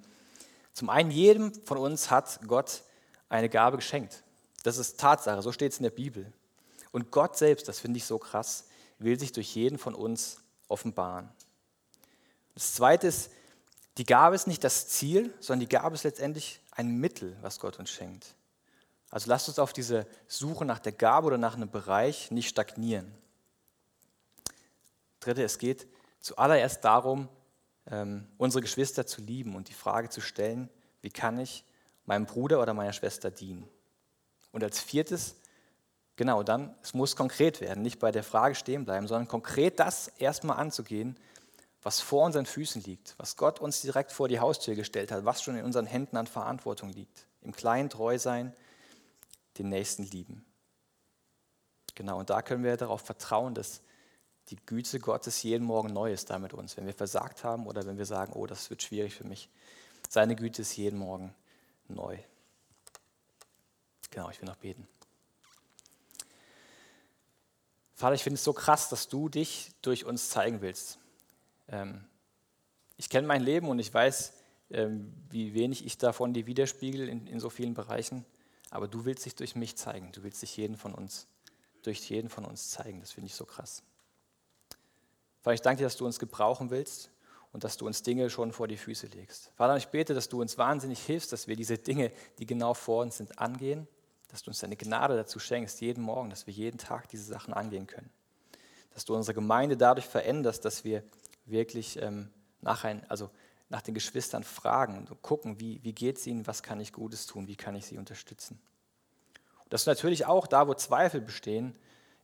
zum 0.73 0.89
einen, 0.89 1.09
jedem 1.09 1.51
von 1.65 1.79
uns 1.79 2.11
hat 2.11 2.39
Gott 2.47 2.83
eine 3.27 3.49
Gabe 3.49 3.77
geschenkt. 3.77 4.23
Das 4.63 4.77
ist 4.77 4.99
Tatsache, 4.99 5.41
so 5.41 5.51
steht 5.51 5.71
es 5.71 5.79
in 5.79 5.83
der 5.83 5.89
Bibel. 5.89 6.31
Und 6.91 7.09
Gott 7.09 7.37
selbst, 7.37 7.67
das 7.67 7.79
finde 7.79 7.97
ich 7.97 8.05
so 8.05 8.19
krass, 8.19 8.65
will 8.99 9.19
sich 9.19 9.31
durch 9.31 9.55
jeden 9.55 9.79
von 9.79 9.95
uns 9.95 10.37
offenbaren. 10.67 11.29
Das 12.53 12.73
Zweite 12.73 13.07
ist, 13.07 13.31
die 13.97 14.05
Gabe 14.05 14.35
ist 14.35 14.47
nicht 14.47 14.63
das 14.63 14.87
Ziel, 14.87 15.33
sondern 15.39 15.61
die 15.61 15.69
Gabe 15.75 15.95
ist 15.95 16.03
letztendlich 16.03 16.61
ein 16.71 16.99
Mittel, 16.99 17.35
was 17.41 17.59
Gott 17.59 17.79
uns 17.79 17.89
schenkt. 17.89 18.35
Also 19.09 19.29
lasst 19.29 19.47
uns 19.47 19.59
auf 19.59 19.73
diese 19.73 20.05
Suche 20.27 20.65
nach 20.65 20.79
der 20.79 20.91
Gabe 20.91 21.27
oder 21.27 21.37
nach 21.37 21.55
einem 21.55 21.71
Bereich 21.71 22.29
nicht 22.29 22.49
stagnieren. 22.49 23.11
Dritte, 25.19 25.43
es 25.43 25.57
geht 25.57 25.87
zuallererst 26.19 26.83
darum, 26.83 27.27
ähm, 27.89 28.27
unsere 28.37 28.61
Geschwister 28.61 29.07
zu 29.07 29.21
lieben 29.21 29.55
und 29.55 29.69
die 29.69 29.73
Frage 29.73 30.09
zu 30.09 30.21
stellen, 30.21 30.69
wie 31.01 31.09
kann 31.09 31.39
ich 31.39 31.63
meinem 32.05 32.25
Bruder 32.25 32.61
oder 32.61 32.73
meiner 32.73 32.93
Schwester 32.93 33.31
dienen? 33.31 33.67
Und 34.51 34.63
als 34.63 34.79
viertes, 34.79 35.35
genau 36.15 36.43
dann, 36.43 36.75
es 36.83 36.93
muss 36.93 37.15
konkret 37.15 37.61
werden, 37.61 37.81
nicht 37.81 37.99
bei 37.99 38.11
der 38.11 38.23
Frage 38.23 38.55
stehen 38.55 38.85
bleiben, 38.85 39.07
sondern 39.07 39.27
konkret 39.27 39.79
das 39.79 40.09
erstmal 40.17 40.57
anzugehen, 40.57 41.17
was 41.83 42.01
vor 42.01 42.25
unseren 42.25 42.45
Füßen 42.45 42.83
liegt, 42.83 43.15
was 43.17 43.37
Gott 43.37 43.59
uns 43.59 43.81
direkt 43.81 44.11
vor 44.11 44.27
die 44.27 44.39
Haustür 44.39 44.75
gestellt 44.75 45.11
hat, 45.11 45.25
was 45.25 45.41
schon 45.41 45.57
in 45.57 45.65
unseren 45.65 45.85
Händen 45.85 46.17
an 46.17 46.27
Verantwortung 46.27 46.89
liegt. 46.89 47.27
Im 47.41 47.53
Kleinen 47.53 47.89
treu 47.89 48.17
sein, 48.19 48.53
den 49.57 49.69
Nächsten 49.69 50.03
lieben. 50.03 50.45
Genau, 51.95 52.19
und 52.19 52.29
da 52.29 52.41
können 52.41 52.63
wir 52.63 52.77
darauf 52.77 53.01
vertrauen, 53.01 53.55
dass 53.55 53.81
die 54.49 54.57
Güte 54.65 54.99
Gottes 54.99 55.43
jeden 55.43 55.65
Morgen 55.65 55.91
neu 55.91 56.13
ist 56.13 56.29
da 56.29 56.39
mit 56.39 56.53
uns, 56.53 56.77
wenn 56.77 56.85
wir 56.85 56.93
versagt 56.93 57.43
haben 57.43 57.67
oder 57.67 57.85
wenn 57.85 57.97
wir 57.97 58.05
sagen, 58.05 58.33
oh, 58.33 58.45
das 58.45 58.69
wird 58.69 58.83
schwierig 58.83 59.15
für 59.15 59.25
mich. 59.25 59.49
Seine 60.09 60.35
Güte 60.35 60.61
ist 60.61 60.77
jeden 60.77 60.99
Morgen 60.99 61.33
neu. 61.87 62.17
Genau, 64.11 64.29
ich 64.29 64.41
will 64.41 64.47
noch 64.47 64.57
beten. 64.57 64.87
Vater, 67.93 68.13
ich 68.13 68.23
finde 68.23 68.35
es 68.35 68.43
so 68.43 68.53
krass, 68.53 68.89
dass 68.89 69.07
du 69.07 69.27
dich 69.27 69.71
durch 69.81 70.05
uns 70.05 70.29
zeigen 70.29 70.61
willst. 70.61 70.99
Ähm, 71.69 72.05
ich 72.97 73.09
kenne 73.09 73.27
mein 73.27 73.41
Leben 73.41 73.69
und 73.69 73.79
ich 73.79 73.93
weiß, 73.93 74.33
ähm, 74.71 75.13
wie 75.29 75.53
wenig 75.53 75.85
ich 75.85 75.97
davon 75.97 76.33
dir 76.33 76.47
widerspiegel 76.47 77.07
in, 77.07 77.27
in 77.27 77.39
so 77.39 77.49
vielen 77.49 77.73
Bereichen. 77.73 78.25
Aber 78.69 78.87
du 78.87 79.05
willst 79.05 79.25
dich 79.25 79.35
durch 79.35 79.55
mich 79.55 79.77
zeigen. 79.77 80.11
Du 80.11 80.23
willst 80.23 80.41
dich 80.41 80.57
jeden 80.57 80.75
von 80.75 80.93
uns, 80.93 81.27
durch 81.83 82.09
jeden 82.09 82.29
von 82.29 82.45
uns 82.45 82.69
zeigen. 82.69 82.99
Das 82.99 83.11
finde 83.11 83.27
ich 83.27 83.35
so 83.35 83.45
krass. 83.45 83.83
Vater, 85.41 85.53
ich 85.53 85.61
danke 85.61 85.79
dir, 85.79 85.85
dass 85.85 85.95
du 85.95 86.05
uns 86.05 86.19
gebrauchen 86.19 86.69
willst 86.69 87.11
und 87.53 87.63
dass 87.63 87.77
du 87.77 87.85
uns 87.85 88.03
Dinge 88.03 88.29
schon 88.29 88.51
vor 88.51 88.67
die 88.67 88.75
Füße 88.75 89.07
legst. 89.07 89.51
Vater, 89.55 89.77
ich 89.77 89.87
bete, 89.87 90.13
dass 90.13 90.27
du 90.27 90.41
uns 90.41 90.57
wahnsinnig 90.57 90.99
hilfst, 90.99 91.31
dass 91.31 91.47
wir 91.47 91.55
diese 91.55 91.77
Dinge, 91.77 92.11
die 92.39 92.45
genau 92.45 92.73
vor 92.73 93.03
uns 93.03 93.17
sind, 93.17 93.39
angehen. 93.39 93.87
Dass 94.27 94.43
du 94.43 94.51
uns 94.51 94.59
deine 94.59 94.75
Gnade 94.75 95.15
dazu 95.15 95.39
schenkst, 95.39 95.79
jeden 95.79 96.03
Morgen, 96.03 96.29
dass 96.29 96.47
wir 96.47 96.53
jeden 96.53 96.77
Tag 96.77 97.07
diese 97.07 97.23
Sachen 97.23 97.53
angehen 97.53 97.87
können. 97.87 98.09
Dass 98.93 99.05
du 99.05 99.15
unsere 99.15 99.33
Gemeinde 99.33 99.77
dadurch 99.77 100.05
veränderst, 100.05 100.65
dass 100.65 100.83
wir 100.83 101.01
wirklich 101.47 102.01
ähm, 102.01 102.29
nach, 102.61 102.83
ein, 102.83 103.09
also 103.09 103.29
nach 103.69 103.81
den 103.81 103.93
Geschwistern 103.93 104.43
fragen 104.43 104.97
und 104.97 105.21
gucken, 105.21 105.59
wie, 105.59 105.83
wie 105.83 105.93
geht 105.93 106.17
es 106.17 106.27
ihnen, 106.27 106.47
was 106.47 106.63
kann 106.63 106.79
ich 106.79 106.93
Gutes 106.93 107.25
tun, 107.25 107.47
wie 107.47 107.55
kann 107.55 107.75
ich 107.75 107.85
sie 107.85 107.97
unterstützen. 107.97 108.59
Und 109.63 109.73
dass 109.73 109.83
du 109.83 109.89
natürlich 109.89 110.25
auch 110.25 110.47
da, 110.47 110.67
wo 110.67 110.73
Zweifel 110.73 111.21
bestehen, 111.21 111.75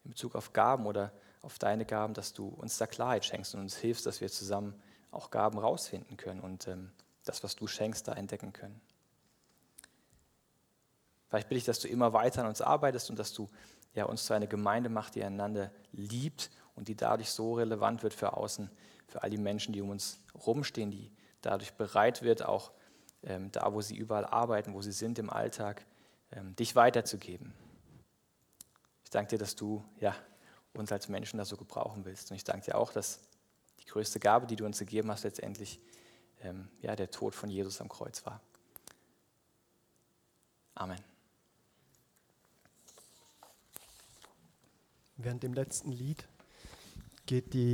in 0.04 0.12
Bezug 0.12 0.36
auf 0.36 0.54
Gaben 0.54 0.86
oder 0.86 1.12
auf 1.42 1.60
deine 1.60 1.86
Gaben, 1.86 2.14
dass 2.14 2.34
du 2.34 2.48
uns 2.48 2.78
da 2.78 2.88
Klarheit 2.88 3.26
schenkst 3.26 3.54
und 3.56 3.62
uns 3.62 3.76
hilfst, 3.76 4.06
dass 4.06 4.22
wir 4.22 4.30
zusammen 4.30 4.74
auch 5.12 5.30
Gaben 5.30 5.60
rausfinden 5.60 6.18
können 6.18 6.40
und 6.40 6.68
ähm, 6.68 6.92
das, 7.26 7.44
was 7.44 7.56
du 7.56 7.68
schenkst, 7.68 8.08
da 8.08 8.14
entdecken 8.14 8.54
können. 8.54 8.80
Vielleicht 11.30 11.50
bitte 11.50 11.58
ich, 11.58 11.66
dass 11.66 11.80
du 11.80 11.88
immer 11.88 12.14
weiter 12.14 12.42
an 12.42 12.48
uns 12.48 12.62
arbeitest 12.62 13.10
und 13.10 13.18
dass 13.18 13.34
du 13.34 13.50
ja, 13.94 14.06
uns 14.06 14.26
zu 14.26 14.34
einer 14.34 14.48
Gemeinde 14.48 14.90
machst, 14.90 15.16
die 15.16 15.24
einander 15.24 15.72
liebt 15.92 16.50
und 16.76 16.88
die 16.88 16.96
dadurch 16.96 17.30
so 17.30 17.56
relevant 17.56 18.04
wird 18.04 18.14
für 18.14 18.34
außen, 18.38 18.70
für 19.14 19.22
all 19.22 19.30
die 19.30 19.38
Menschen, 19.38 19.74
die 19.74 19.82
um 19.82 19.92
uns 19.92 20.18
rumstehen, 20.44 20.90
die 20.90 21.12
dadurch 21.42 21.74
bereit 21.74 22.24
wird, 22.24 22.44
auch 22.44 22.72
ähm, 23.22 23.52
da, 23.52 23.72
wo 23.72 23.80
sie 23.80 23.96
überall 23.96 24.26
arbeiten, 24.26 24.74
wo 24.74 24.82
sie 24.82 24.92
sind 24.92 25.20
im 25.20 25.30
Alltag, 25.30 25.86
ähm, 26.32 26.56
dich 26.56 26.76
weiterzugeben. 26.76 27.54
Ich 29.04 29.12
danke 29.12 29.30
dir, 29.30 29.38
dass 29.38 29.56
du 29.56 29.86
ja, 30.00 30.16
uns 30.74 30.92
als 30.92 31.10
Menschen 31.10 31.38
da 31.38 31.46
so 31.46 31.58
gebrauchen 31.58 32.06
willst. 32.06 32.32
Und 32.32 32.38
ich 32.38 32.44
danke 32.44 32.66
dir 32.66 32.76
auch, 32.76 32.92
dass 32.92 33.20
die 33.82 33.86
größte 33.86 34.20
Gabe, 34.20 34.48
die 34.48 34.56
du 34.56 34.66
uns 34.66 34.80
gegeben 34.80 35.12
hast, 35.12 35.26
letztendlich 35.26 35.80
ähm, 36.42 36.68
ja, 36.82 36.96
der 36.96 37.12
Tod 37.12 37.36
von 37.36 37.52
Jesus 37.52 37.82
am 37.82 37.90
Kreuz 37.90 38.26
war. 38.26 38.42
Amen. 40.74 41.00
Während 45.18 45.44
dem 45.44 45.54
letzten 45.54 45.92
Lied 45.92 46.28
geht 47.28 47.54
die 47.54 47.72